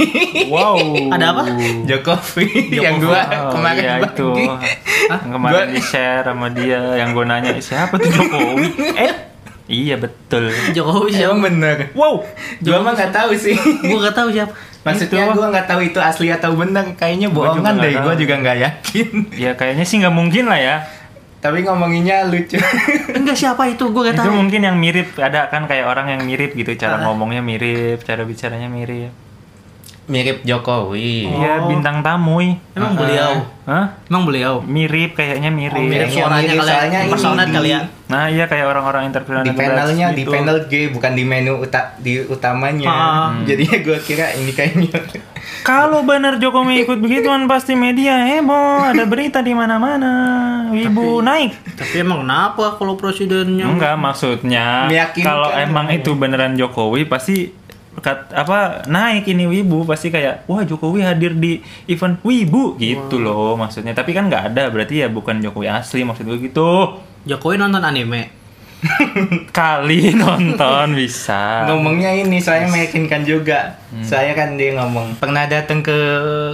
Wow. 0.48 0.80
Ada 1.14 1.26
apa? 1.30 1.44
Jokowi 1.84 2.48
yang 2.74 2.98
gua 2.98 3.22
Oh, 3.44 3.52
kemarin 3.52 3.82
iya, 3.82 3.94
bagi. 3.98 4.08
itu 4.10 4.30
yang 5.06 5.32
kemarin 5.34 5.52
Gua- 5.54 5.68
di 5.70 5.82
share 5.82 6.24
sama 6.24 6.48
dia 6.50 6.80
yang 6.96 7.12
gue 7.12 7.24
nanya 7.24 7.52
siapa 7.58 7.96
tuh 7.96 8.08
Jokowi 8.08 8.68
eh 9.04 9.14
iya 9.68 9.96
betul 9.96 10.48
Jokowi 10.72 11.10
siapa? 11.14 11.28
Emang 11.30 11.42
bener. 11.46 11.78
wow 11.92 12.24
Gua 12.60 12.80
mah 12.82 12.94
nggak 12.94 13.12
tahu 13.12 13.32
sih. 13.34 13.56
Gua 13.84 14.00
gak 14.02 14.16
tahu 14.16 14.32
siapa. 14.32 14.56
Maksudnya 14.80 15.28
Itu. 15.28 15.36
gua 15.36 15.48
nggak 15.50 15.68
tahu 15.68 15.82
itu 15.84 16.00
asli 16.00 16.28
atau 16.30 16.56
bener. 16.56 16.96
Kayaknya 16.96 17.28
Gua 17.30 17.52
bohongan 17.52 17.76
deh. 17.78 17.92
Gua 17.98 18.16
tahu. 18.16 18.24
juga 18.24 18.34
nggak 18.38 18.58
yakin. 18.58 19.08
ya 19.36 19.52
kayaknya 19.54 19.84
sih 19.84 20.00
nggak 20.00 20.16
mungkin 20.16 20.48
lah 20.48 20.56
ya 20.56 20.76
Tapi 21.48 21.64
ngomonginnya 21.64 22.28
lucu. 22.28 22.60
Enggak 23.18 23.38
siapa 23.38 23.64
itu, 23.66 23.88
gua 23.88 24.04
gak 24.06 24.16
itu 24.16 24.22
tahu. 24.22 24.36
mungkin 24.36 24.62
yang 24.62 24.76
mirip 24.76 25.16
ada 25.16 25.48
kan 25.48 25.64
kayak 25.64 25.88
orang 25.88 26.08
yang 26.10 26.22
mirip 26.22 26.52
gitu 26.54 26.76
cara 26.76 26.98
Ah. 26.98 27.04
ngomongnya 27.06 27.40
mirip 27.40 28.02
cara 28.02 28.22
bicaranya 28.22 28.68
mirip 28.68 29.16
Mirip 30.08 30.40
Jokowi. 30.42 31.28
iya 31.28 31.60
Oh. 31.60 31.68
bintang 31.68 32.00
tamu. 32.00 32.40
Emang 32.72 32.92
Ah. 32.92 32.98
beliau. 32.98 33.32
Hah? 33.66 33.86
Emang 34.06 34.24
beliau. 34.24 34.60
mirip 34.62 35.12
kayaknya 35.14 35.48
mirip, 35.50 35.76
Oh, 35.76 35.84
mirip 35.84 36.08
Kayaknya 36.08 36.16
suaranya 36.18 36.44
mirip, 36.46 36.56
ya. 36.58 36.64
soalnya 36.66 37.00
Impersonate 37.04 37.44
di- 37.46 37.54
kali 37.54 37.70
ya. 37.70 37.82
nah 38.08 38.24
iya 38.26 38.46
kayak 38.46 38.66
orang-orang 38.66 39.04
interview 39.06 39.36
di 39.42 39.52
panelnya 39.52 40.08
di 40.10 40.24
gitu. 40.24 40.32
panel 40.32 40.58
G 40.64 40.74
bukan 40.90 41.12
di 41.12 41.24
menu 41.24 41.54
uta, 41.58 41.82
di 41.98 42.14
utamanya 42.22 42.88
Ah. 42.88 43.36
jadinya 43.44 43.78
gue 43.78 43.98
kira 44.02 44.32
ini 44.34 44.52
kayaknya 44.54 44.96
Kalau 45.64 46.04
benar 46.08 46.40
Jokowi 46.40 46.88
ikut 46.88 47.00
begituan 47.04 47.44
pasti 47.52 47.76
media 47.76 48.24
heboh, 48.24 48.88
ada 48.88 49.04
berita 49.04 49.44
di 49.44 49.52
mana-mana. 49.52 50.14
Wibu 50.72 51.20
naik. 51.20 51.76
Tapi 51.76 52.04
emang 52.04 52.24
kenapa 52.24 52.80
kalau 52.80 52.96
presidennya 52.96 53.68
Enggak, 53.68 54.00
maksudnya 54.00 54.88
kalau 55.20 55.52
emang 55.52 55.92
itu 55.92 56.16
beneran 56.16 56.56
Jokowi 56.56 57.04
pasti 57.04 57.52
kat, 57.98 58.30
apa 58.32 58.86
naik 58.86 59.26
ini 59.28 59.50
Wibu 59.50 59.84
pasti 59.84 60.14
kayak 60.14 60.46
wah 60.46 60.62
Jokowi 60.64 61.04
hadir 61.04 61.34
di 61.34 61.60
event 61.90 62.22
Wibu 62.22 62.78
gitu 62.80 63.20
loh 63.20 63.58
maksudnya. 63.60 63.92
Tapi 63.92 64.16
kan 64.16 64.32
nggak 64.32 64.54
ada 64.54 64.72
berarti 64.72 65.04
ya 65.04 65.08
bukan 65.12 65.42
Jokowi 65.44 65.68
asli 65.68 66.06
maksud 66.08 66.24
gue 66.24 66.40
gitu. 66.48 67.02
Jokowi 67.28 67.60
nonton 67.60 67.84
anime? 67.84 68.37
Kali 69.52 70.14
nonton 70.14 70.94
bisa. 70.94 71.66
ngomongnya 71.66 72.14
ini 72.14 72.38
saya 72.38 72.66
meyakinkan 72.66 73.24
juga 73.24 73.74
Hmm. 73.88 74.04
saya 74.04 74.32
kan 74.32 74.54
dia 74.54 74.76
ngomong 74.76 75.16
pernah 75.18 75.46
datang 75.46 75.80
ke 75.80 75.98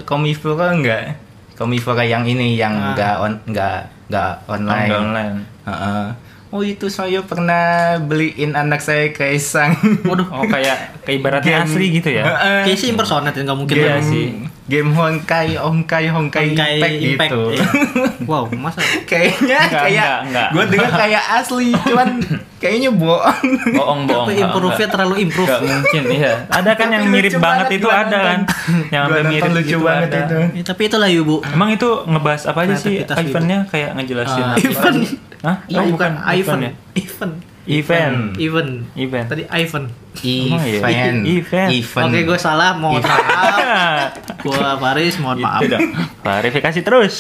Komifura 0.04 0.72
enggak 0.72 1.18
Komifura 1.54 2.02
yang 2.02 2.24
ini 2.24 2.56
yang 2.56 2.72
Ah. 2.72 2.94
enggak 2.94 3.16
on 3.20 3.34
enggak 3.46 3.80
enggak 4.08 4.34
online, 4.46 4.70
Online. 4.86 4.96
online. 4.96 5.36
Heeh. 5.66 6.06
Oh 6.54 6.62
itu 6.62 6.86
saya 6.88 7.20
pernah 7.20 7.66
beliin 7.98 8.54
anak 8.54 8.78
saya 8.78 9.10
kaisang 9.10 9.74
Waduh, 10.06 10.30
Oh 10.30 10.46
kayak 10.46 11.02
kayak 11.02 11.18
ibaratnya 11.18 11.54
Game. 11.56 11.66
asli 11.66 11.86
gitu 11.92 12.10
ya. 12.10 12.24
Heeh. 12.24 12.60
kayaknya 12.64 12.78
sih 12.78 12.90
impersonate 12.90 13.34
ya, 13.34 13.42
nggak 13.44 13.58
mungkin 13.58 13.76
Iya 13.76 13.86
beneran. 13.92 14.06
sih. 14.06 14.26
game 14.64 14.96
Honkai 14.96 15.60
Honkai 15.60 16.08
Honkai, 16.08 16.54
Honkai 16.54 16.72
Impact, 16.80 16.96
Impact, 16.96 17.32
gitu 17.34 17.40
iya. 17.52 17.68
Wow, 18.30 18.48
masa? 18.54 18.80
kayaknya 19.04 19.60
Enggak, 19.60 19.82
kayak 19.84 19.92
enggak, 19.92 20.20
enggak. 20.24 20.48
gue 20.48 20.64
dengar 20.72 20.92
kayak 21.04 21.24
asli 21.36 21.68
cuman 21.76 22.10
kayaknya 22.56 22.90
bohong 22.94 23.50
Bohong-bohong. 23.74 24.28
Tapi 24.30 24.40
improve-nya 24.40 24.88
terlalu 24.88 25.16
improve. 25.20 25.50
Gak 25.50 25.62
mungkin, 25.62 26.04
iya. 26.08 26.48
Ada 26.48 26.72
kan 26.74 26.88
Tapi 26.88 26.96
yang 26.96 27.04
mirip 27.12 27.34
banget 27.36 27.44
banget, 27.68 27.70
itu 27.76 27.88
ada 27.90 28.18
kan. 28.24 28.40
Yang 28.88 29.04
nonton 29.04 29.26
mirip 29.28 29.52
lucu 29.52 29.68
gitu 29.68 29.80
banget 29.82 30.08
ada. 30.08 30.20
itu. 30.22 30.38
Ya, 30.54 30.64
tapi 30.64 30.82
itulah 30.88 31.10
Yubu. 31.12 31.36
Emang 31.44 31.70
itu 31.70 31.90
ngebahas 32.06 32.42
apa 32.46 32.60
aja 32.64 32.76
sih 32.78 32.94
eventnya 33.04 33.68
kayak 33.68 33.90
ngejelasin 33.98 34.46
apa 34.46 34.64
event. 34.64 35.00
Hah? 35.44 35.58
Iya, 35.68 35.78
Oh, 35.78 35.86
bukan 35.90 36.12
bukan 36.16 36.34
Ivan. 36.34 36.60
ya? 36.62 36.72
Event. 36.96 37.34
Event. 37.66 38.18
Event. 38.38 38.72
Event. 38.94 39.26
Tadi 39.28 39.44
Ivan. 39.46 39.84
Iya? 40.16 40.60
event 40.80 41.18
Event. 41.26 41.70
event 41.70 42.06
Oke, 42.06 42.20
gue 42.22 42.38
salah. 42.38 42.72
Mohon 42.74 43.02
maaf. 43.02 44.12
Gue 44.40 44.56
Faris, 44.56 45.16
mohon 45.18 45.38
maaf. 45.38 45.60
Itu 45.60 45.68
dong. 45.70 45.82
Verifikasi 46.22 46.80
terus. 46.80 47.16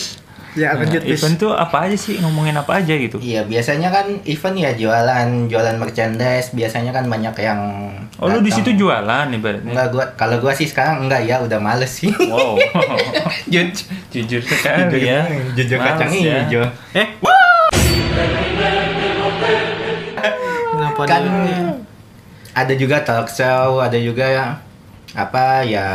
Ya, 0.53 0.69
Nah, 0.71 0.86
lanjut, 0.86 1.01
Bis. 1.01 1.17
event 1.17 1.36
tuh 1.36 1.51
apa 1.51 1.77
aja 1.83 1.97
sih? 1.97 2.15
Ngomongin 2.15 2.53
apa 2.53 2.77
aja 2.77 2.93
gitu? 2.93 3.17
Iya 3.17 3.41
biasanya 3.43 3.89
kan 3.89 4.05
event 4.23 4.53
ya 4.55 4.71
jualan 4.71 5.49
jualan 5.49 5.75
merchandise 5.75 6.53
biasanya 6.53 6.93
kan 6.93 7.09
banyak 7.09 7.33
yang 7.39 7.59
Oh, 8.15 8.29
lu 8.29 8.38
di 8.39 8.53
situ 8.53 8.69
jualan 8.71 9.25
ibaratnya. 9.27 9.65
enggak 9.65 9.88
gua 9.89 10.05
kalau 10.13 10.38
gua 10.38 10.53
sih 10.53 10.63
sekarang 10.63 11.01
enggak 11.01 11.25
ya 11.25 11.41
udah 11.41 11.57
males 11.57 11.89
sih 11.91 12.13
Wow. 12.23 12.62
jujur 13.49 13.73
Jujur 14.13 14.41
sekali 14.45 15.09
ya. 15.09 15.25
jujur 15.57 15.81
kacang 15.81 16.13
ya. 16.13 16.45
hijau 16.45 16.62
Eh, 16.93 17.07
kan 21.05 21.21
dia? 21.21 21.59
ada 22.53 22.73
juga 22.73 22.97
talk 22.99 23.27
show 23.27 23.79
ada 23.79 23.95
juga 23.95 24.25
yang 24.25 24.49
apa 25.13 25.61
ya 25.61 25.87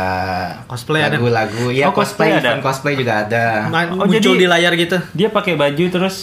Cosplay 0.63 1.01
ada? 1.01 1.15
lagu-lagu 1.15 1.67
ya 1.69 1.85
Oh, 1.85 1.93
cosplay 1.93 2.31
ada? 2.33 2.55
cosplay 2.57 2.93
juga 2.93 3.21
ada 3.21 3.67
Oh, 3.89 4.05
muncul 4.05 4.15
jadi- 4.31 4.37
di 4.37 4.47
layar 4.47 4.73
gitu. 4.73 4.95
Dia 5.13 5.27
pakai 5.27 5.53
baju 5.53 5.85
terus 5.85 6.15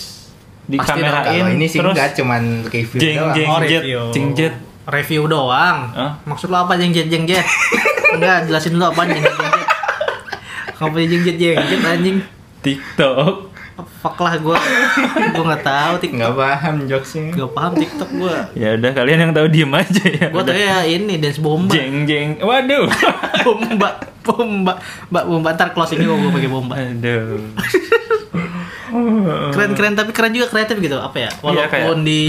Pasti 0.67 0.73
dong, 0.73 0.83
dikamerain 0.99 1.23
kalau 1.23 1.53
ini 1.53 1.67
sih 1.67 1.79
terus 1.79 1.93
enggak 1.93 2.11
cuman 2.15 2.43
review 2.67 2.99
jeng 2.99 3.17
doang 3.17 3.35
jeng 3.35 3.49
Oh, 3.49 3.61
jet 3.63 3.81
review. 3.81 4.03
jeng 4.11 4.29
jet 4.33 4.55
Review 4.87 5.27
doang. 5.27 5.79
Hah? 5.91 6.11
Maksud 6.25 6.47
lo 6.47 6.59
apa 6.61 6.75
jeng 6.75 6.91
jet 6.91 7.07
jeng 7.07 7.23
jet? 7.23 7.43
Enggak, 8.13 8.43
jelasin 8.47 8.71
dulu 8.73 8.87
apa 8.87 9.03
jeng 9.05 9.19
jet 9.19 9.31
jeng 9.33 9.51
jet. 9.53 9.67
Kamu 10.75 10.95
jeng 11.01 11.23
jet 11.23 11.37
jeng 11.37 11.59
jet 11.61 11.83
anjing. 11.83 12.17
TikTok 12.61 13.51
Fuck 13.77 14.17
lah 14.19 14.35
gue. 14.35 14.57
Gue 15.31 15.45
nggak 15.45 15.61
tahu 15.63 15.93
TikTok. 15.99 16.17
nggak 16.17 16.35
paham 16.35 16.75
jokesnya 16.85 17.29
Gak 17.31 17.53
paham 17.53 17.73
TikTok 17.75 18.11
gue. 18.11 18.37
ya 18.55 18.69
udah 18.73 18.91
kalian 18.91 19.19
yang 19.21 19.33
tahu 19.33 19.47
diem 19.47 19.69
aja 19.71 20.01
ya 20.03 20.27
Gue 20.29 20.43
tau 20.43 20.53
ya 20.53 20.81
ini 20.83 21.17
dance 21.17 21.37
bomba. 21.37 21.71
jeng 21.71 22.05
jeng 22.05 22.41
waduh 22.41 22.89
bomba, 23.45 23.89
bomba, 24.23 24.73
mbak 25.07 25.25
bomba. 25.25 25.49
Ntar 25.53 25.71
closing 25.71 25.99
gue 25.99 26.09
gue 26.09 26.31
pakai 26.33 26.49
bomba. 26.49 26.75
aduh 26.75 27.37
Keren 29.53 29.73
keren 29.73 29.93
tapi 29.93 30.11
keren 30.11 30.33
juga 30.33 30.49
kreatif 30.49 30.79
gitu. 30.79 30.97
Apa 30.97 31.17
ya? 31.19 31.29
Iya, 31.29 31.43
Walaupun 31.43 32.01
di 32.01 32.23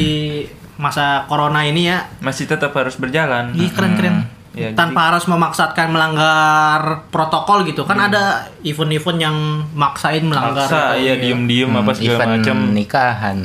masa 0.75 1.23
corona 1.25 1.63
ini 1.63 1.87
ya, 1.87 2.05
masih 2.19 2.45
tetap 2.45 2.69
harus 2.71 2.93
berjalan 2.93 3.49
Iya 3.51 3.69
keren 3.71 3.93
keren. 3.95 4.15
Ya, 4.49 4.71
Tanpa 4.71 5.11
harus 5.11 5.23
memaksakan 5.23 5.89
melanggar 5.89 6.79
protokol 7.07 7.61
gitu 7.63 7.83
kan 7.83 7.99
ada 8.01 8.23
event-event 8.61 9.19
yang 9.19 9.37
maksain 9.71 10.21
melanggar. 10.21 10.65
maksa 10.65 10.95
ya 10.95 11.13
diem 11.15 11.45
diem 11.45 11.69
apa 11.69 11.87
Hmm, 11.87 11.93
segala 11.93 12.15
event 12.17 12.31
macam 12.35 12.57
nikahan 12.71 13.37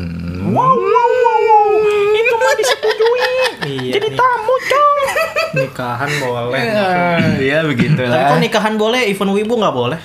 itu 2.13 2.35
mah 2.35 2.55
disetujui 2.55 3.21
Iya, 3.63 3.93
jadi 3.95 4.09
nih. 4.09 4.17
tamu 4.17 4.55
cong 4.59 4.97
nikahan 5.55 6.11
boleh. 6.19 6.63
ya 7.41 7.61
Tapi 7.61 7.69
begitulah 7.69 8.19
kok 8.27 8.41
nikahan 8.41 8.75
boleh, 8.75 9.01
event 9.07 9.33
wibu 9.33 9.55
nggak 9.55 9.75
boleh? 9.75 10.01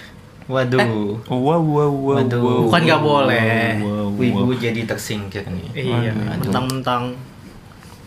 waduh 0.46 0.80
wow 1.26 1.60
wow 1.60 1.92
wow 1.92 2.16
Waduh. 2.18 2.40
wow, 2.40 2.60
Bukan 2.64 2.82
nggak 2.82 3.02
wow, 3.02 3.08
boleh. 3.20 3.80
wow, 3.80 4.08
wow. 4.08 4.08
Wibu 4.16 4.54
jadi 4.56 4.82
tersingkir 4.84 5.44
nih 5.44 5.68
Iya, 5.74 6.12
Aduh. 6.12 6.48
mentang-mentang 6.48 7.04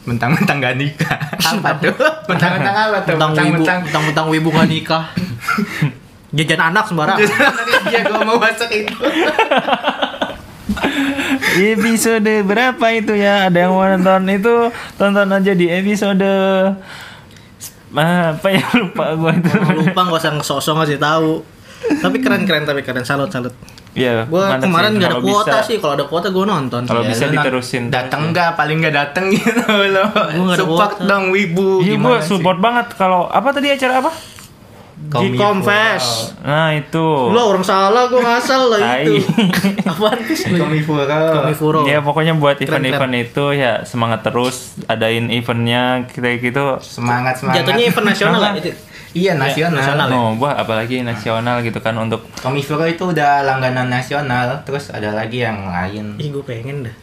mentang-mentang 0.08 0.56
gak 0.60 0.76
nikah. 0.80 1.16
Apa 1.36 1.76
tuh? 1.76 1.92
Mentang-mentang 2.28 2.74
apa 2.74 2.96
tuh? 3.04 3.16
Mentang-mentang 3.16 3.78
mentang-mentang. 3.84 4.26
wibu 4.32 4.48
nggak 4.52 4.68
nikah. 4.68 5.04
Jajan 6.36 6.60
anak 6.62 6.86
sembarang. 6.86 7.18
iya 7.90 8.06
gue 8.06 8.20
mau 8.22 8.38
masuk 8.38 8.70
itu. 8.70 8.94
Episode 11.50 12.46
berapa 12.46 12.86
itu 12.94 13.12
ya? 13.18 13.50
Ada 13.50 13.66
yang 13.66 13.74
mau 13.74 13.82
nonton 13.82 14.30
itu 14.30 14.54
tonton 14.94 15.28
aja 15.34 15.52
di 15.52 15.66
episode 15.66 16.22
apa 17.98 18.48
ya? 18.54 18.62
Lupa 18.80 19.18
gua 19.18 19.34
itu. 19.34 19.50
Lupa 19.50 20.00
nggak 20.06 20.20
usah 20.22 20.32
ngesosok 20.38 20.74
ngasih 20.82 20.98
tahu. 21.02 21.42
Tapi 21.98 22.16
keren-keren 22.22 22.62
tapi 22.62 22.86
keren. 22.86 23.02
Salut 23.02 23.34
salut. 23.34 23.52
Ya 23.92 24.22
Gue 24.24 24.38
mantap 24.40 24.64
kemarin 24.64 24.88
sih. 24.88 24.96
nggak 24.96 25.09
ada 25.09 25.16
Kalau 25.16 25.26
kuota 25.26 25.50
bisa- 25.53 25.66
sih. 25.66 25.76
Kalau 25.76 25.92
ada 25.92 26.05
kuota 26.05 26.29
gue 26.29 26.44
nonton. 26.44 26.83
Kalau 26.85 27.03
bisa 27.03 27.24
lu 27.24 27.33
diterusin 27.35 27.83
ya. 27.87 28.07
nggak 28.07 28.48
paling 28.55 28.76
nggak 28.79 28.94
datang 28.94 29.24
gitu 29.35 29.61
loh 29.88 30.09
ada 30.09 30.55
support 30.55 30.92
kuota. 30.94 31.07
dong 31.07 31.24
wibu 31.31 31.81
Iya 31.81 31.94
Gimana 31.94 32.07
gue 32.07 32.16
sih? 32.18 32.29
support 32.31 32.59
banget 32.59 32.87
kalau 32.94 33.26
apa 33.26 33.48
tadi 33.50 33.68
acara 33.68 33.98
apa? 33.98 34.12
G-Confess. 35.00 36.37
Nah 36.40 36.76
itu. 36.76 37.07
Lo 37.26 37.48
orang 37.48 37.64
salah, 37.64 38.05
gue 38.07 38.20
ngasal 38.20 38.68
lah 38.68 39.00
itu. 39.00 39.16
Apaan 39.88 40.20
sih? 40.29 40.53
Komifuro. 40.53 41.09
Komifuro. 41.09 41.81
Ya 41.83 41.98
pokoknya 41.98 42.37
buat 42.37 42.57
event-event 42.59 43.14
itu 43.18 43.44
ya 43.55 43.81
semangat 43.83 44.20
terus 44.20 44.76
adain 44.85 45.26
eventnya 45.29 46.05
kita 46.05 46.37
gitu. 46.37 46.76
Semangat 46.81 47.33
semangat. 47.35 47.64
Jatuhnya 47.64 47.85
event 47.87 48.07
nasional 48.07 48.38
lah 48.38 48.53
itu. 48.55 48.76
Iya 49.11 49.35
nasional. 49.35 49.75
nasional. 49.77 50.07
ya? 50.07 50.14
Oh, 50.14 50.31
wah 50.37 50.55
apalagi 50.55 51.03
nasional 51.03 51.61
gitu 51.61 51.79
kan 51.79 51.94
untuk 51.94 52.23
Komifuro 52.37 52.85
itu 52.85 53.03
udah 53.07 53.42
langganan 53.42 53.87
nasional. 53.87 54.62
Terus 54.62 54.88
ada 54.88 55.11
lagi 55.11 55.40
yang 55.40 55.66
lain. 55.66 56.14
Ih, 56.16 56.31
gue 56.31 56.42
pengen 56.42 56.87
dah. 56.87 56.94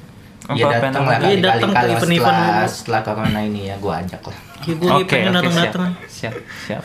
Iya 0.48 0.64
datang 0.72 1.04
lah 1.04 1.20
Iya, 1.20 1.20
kali 1.20 1.36
datang 1.42 1.70
ke 1.70 1.86
event-event 1.90 2.40
setelah, 2.66 3.02
corona 3.04 3.40
ini 3.42 3.68
ya 3.68 3.76
gue 3.76 3.92
ajak 3.92 4.22
lah. 4.24 4.38
Gue 4.64 4.88
Oke, 4.94 5.04
pengen 5.10 5.36
oke, 5.36 5.44
siap. 5.44 5.44
datang-datang. 5.44 5.92
Siap, 6.08 6.34
siap. 6.64 6.84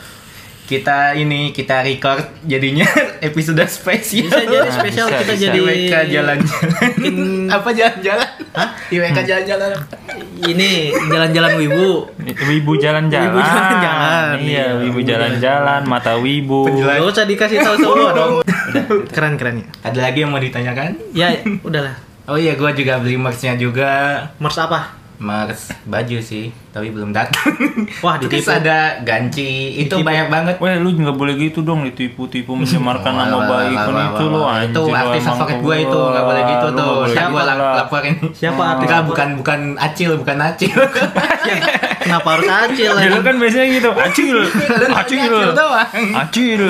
Kita 0.63 1.11
ini 1.13 1.51
kita 1.51 1.79
record 1.81 2.23
jadinya 2.43 2.87
episode 3.21 3.63
spesial. 3.65 4.27
Bisa 4.27 4.41
jadi 4.41 4.59
Nah, 4.61 4.71
spesial 4.73 5.07
bisa, 5.07 5.17
kita 5.17 5.33
bisa. 5.33 5.43
jadi 5.45 5.59
IWK 5.59 5.93
jalan-jalan. 6.09 6.91
Apa 7.49 7.69
jalan-jalan? 7.71 8.22
Hah? 8.53 8.69
IWK 8.87 9.17
jalan-jalan. 9.19 9.73
ini 10.43 10.93
jalan-jalan 11.09 11.57
wibu. 11.57 12.05
Wibu 12.21 12.77
jalan-jalan. 12.77 13.33
Wibu 13.33 13.41
jalan-jalan, 13.41 14.25
Iya, 14.37 14.45
iya. 14.45 14.65
wibu 14.77 14.99
jalan-jalan, 15.01 15.81
mata 15.83 16.13
wibu. 16.15 16.69
Gak 16.69 17.01
usah 17.01 17.25
dikasih 17.25 17.57
tahu 17.59 17.75
semua 17.75 18.13
dong. 18.19 18.33
Keren 19.09 19.35
keren 19.35 19.55
ya. 19.59 19.67
Ada 19.83 19.99
lagi 20.03 20.21
yang 20.21 20.29
mau 20.29 20.37
ditanyakan? 20.37 20.93
Ya, 21.11 21.33
udahlah. 21.59 21.97
Oh 22.23 22.37
iya, 22.37 22.53
gue 22.53 22.69
juga 22.73 23.01
beli 23.01 23.17
merch-nya 23.17 23.57
juga. 23.57 23.91
Mers 24.37 24.55
apa? 24.55 24.95
Merch 25.17 25.71
baju 25.83 26.17
sih, 26.19 26.45
tapi 26.69 26.89
belum 26.89 27.11
datang. 27.11 27.53
Wah, 28.05 28.17
Terus 28.17 28.43
ditipu. 28.43 28.53
ada 28.53 28.97
ganci, 29.01 29.51
itu 29.77 29.93
Ditipu. 29.93 30.03
banyak 30.03 30.27
banget. 30.27 30.55
Weh, 30.57 30.75
lu 30.77 30.89
nggak 30.91 31.13
boleh 31.13 31.33
gitu 31.37 31.61
dong 31.61 31.83
ditipu-tipu 31.83 32.55
mencemarkan 32.59 33.13
nama 33.13 33.33
Wah, 33.33 33.45
baik 33.45 33.73
wah, 33.73 33.83
kan 33.83 33.93
wah, 33.93 34.05
itu 34.05 34.23
wah, 34.23 34.31
lu 34.31 34.39
wah. 34.39 34.53
anjing. 34.57 34.73
Itu 34.73 34.81
artis 34.89 35.23
favorit 35.23 35.57
gue 35.59 35.75
itu, 35.83 35.99
nggak 35.99 36.23
boleh 36.23 36.43
gitu 36.45 36.67
tuh. 36.73 36.93
Saya 37.07 37.27
gue 37.27 37.43
gitu 37.43 37.65
laporin. 37.73 38.13
Siapa 38.33 38.61
artis? 38.65 38.87
Bukan 39.03 39.29
bukan 39.37 39.59
Acil, 39.77 40.11
bukan 40.17 40.37
Acil. 40.39 40.73
Kenapa 42.03 42.35
harus 42.35 42.47
acil 42.47 42.91
Ya 42.99 43.07
lu 43.07 43.15
lagi? 43.15 43.23
kan 43.23 43.35
biasanya 43.39 43.67
gitu, 43.79 43.89
acil, 43.95 44.37
acil, 44.91 44.91
Acil 44.91 45.31
acil. 46.13 46.63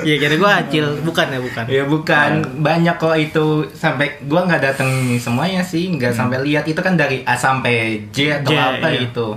Iya, 0.00 0.14
kira 0.16 0.34
gua 0.36 0.50
acil, 0.64 0.86
bukan 1.04 1.26
ya, 1.28 1.40
bukan. 1.40 1.64
Ya 1.68 1.82
bukan, 1.84 2.30
banyak 2.60 2.96
kok 2.96 3.12
itu 3.14 3.46
sampai 3.72 4.24
gua 4.24 4.48
nggak 4.48 4.62
dateng 4.62 4.88
semuanya 5.16 5.60
sih, 5.60 5.92
nggak 5.92 6.16
sampai 6.16 6.40
lihat 6.44 6.64
itu 6.64 6.80
kan 6.80 6.96
dari 6.96 7.20
A 7.24 7.36
sampai 7.36 7.76
J 8.10 8.42
atau 8.42 8.50
J, 8.50 8.58
apa 8.58 8.88
iya. 8.92 9.00
itu. 9.08 9.28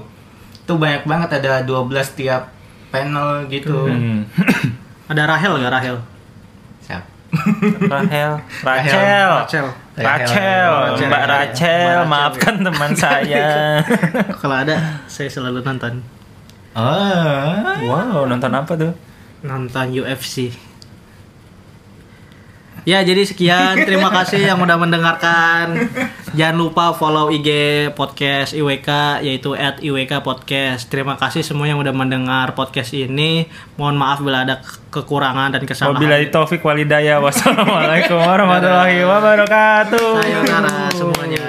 Itu 0.63 0.73
banyak 0.79 1.03
banget 1.03 1.29
ada 1.43 1.63
12 1.65 2.19
tiap 2.19 2.53
panel 2.93 3.49
gitu. 3.49 3.89
Hmm. 3.89 4.23
Ada 5.11 5.27
Rahel 5.27 5.59
nggak 5.59 5.73
Rahel? 5.73 5.97
Siap. 6.87 7.03
Rahel, 7.89 8.31
Rachel, 8.67 9.31
Rachel. 9.41 9.67
Rachel, 9.97 9.97
Rachel. 9.97 9.99
Mbak 9.99 10.13
Rachel, 10.13 11.09
Mbak 11.09 11.25
Rachel, 11.27 11.97
maafkan 12.05 12.55
teman 12.61 12.91
saya. 13.03 13.47
Kalau 14.41 14.55
ada, 14.55 15.01
saya 15.09 15.29
selalu 15.29 15.65
nonton. 15.65 16.05
Oh. 16.73 17.53
Wow, 17.89 18.25
nonton 18.29 18.53
apa 18.53 18.73
tuh? 18.77 18.93
Nonton 19.41 19.93
UFC. 19.93 20.53
Ya 22.83 22.99
jadi 22.99 23.23
sekian 23.23 23.79
terima 23.87 24.11
kasih 24.11 24.43
yang 24.43 24.59
udah 24.59 24.75
mendengarkan. 24.75 25.87
Jangan 26.35 26.57
lupa 26.59 26.91
follow 26.91 27.31
IG 27.31 27.47
podcast 27.95 28.51
IWK 28.51 29.23
yaitu 29.23 29.55
at 29.55 29.79
IWK 29.79 30.19
podcast. 30.19 30.91
Terima 30.91 31.15
kasih 31.15 31.47
semua 31.47 31.63
yang 31.63 31.79
udah 31.79 31.95
mendengar 31.95 32.51
podcast 32.59 32.91
ini. 32.91 33.47
Mohon 33.79 33.95
maaf 34.03 34.19
bila 34.19 34.43
ada 34.43 34.59
kekurangan 34.91 35.55
dan 35.55 35.63
kesalahan. 35.63 35.95
Wabillahi 35.95 36.27
taufik 36.27 36.59
walidaya. 36.59 37.23
Wassalamualaikum 37.23 38.19
warahmatullahi 38.19 38.99
wabarakatuh. 39.07 40.07
Sayonara 40.19 40.91
semuanya. 40.91 41.43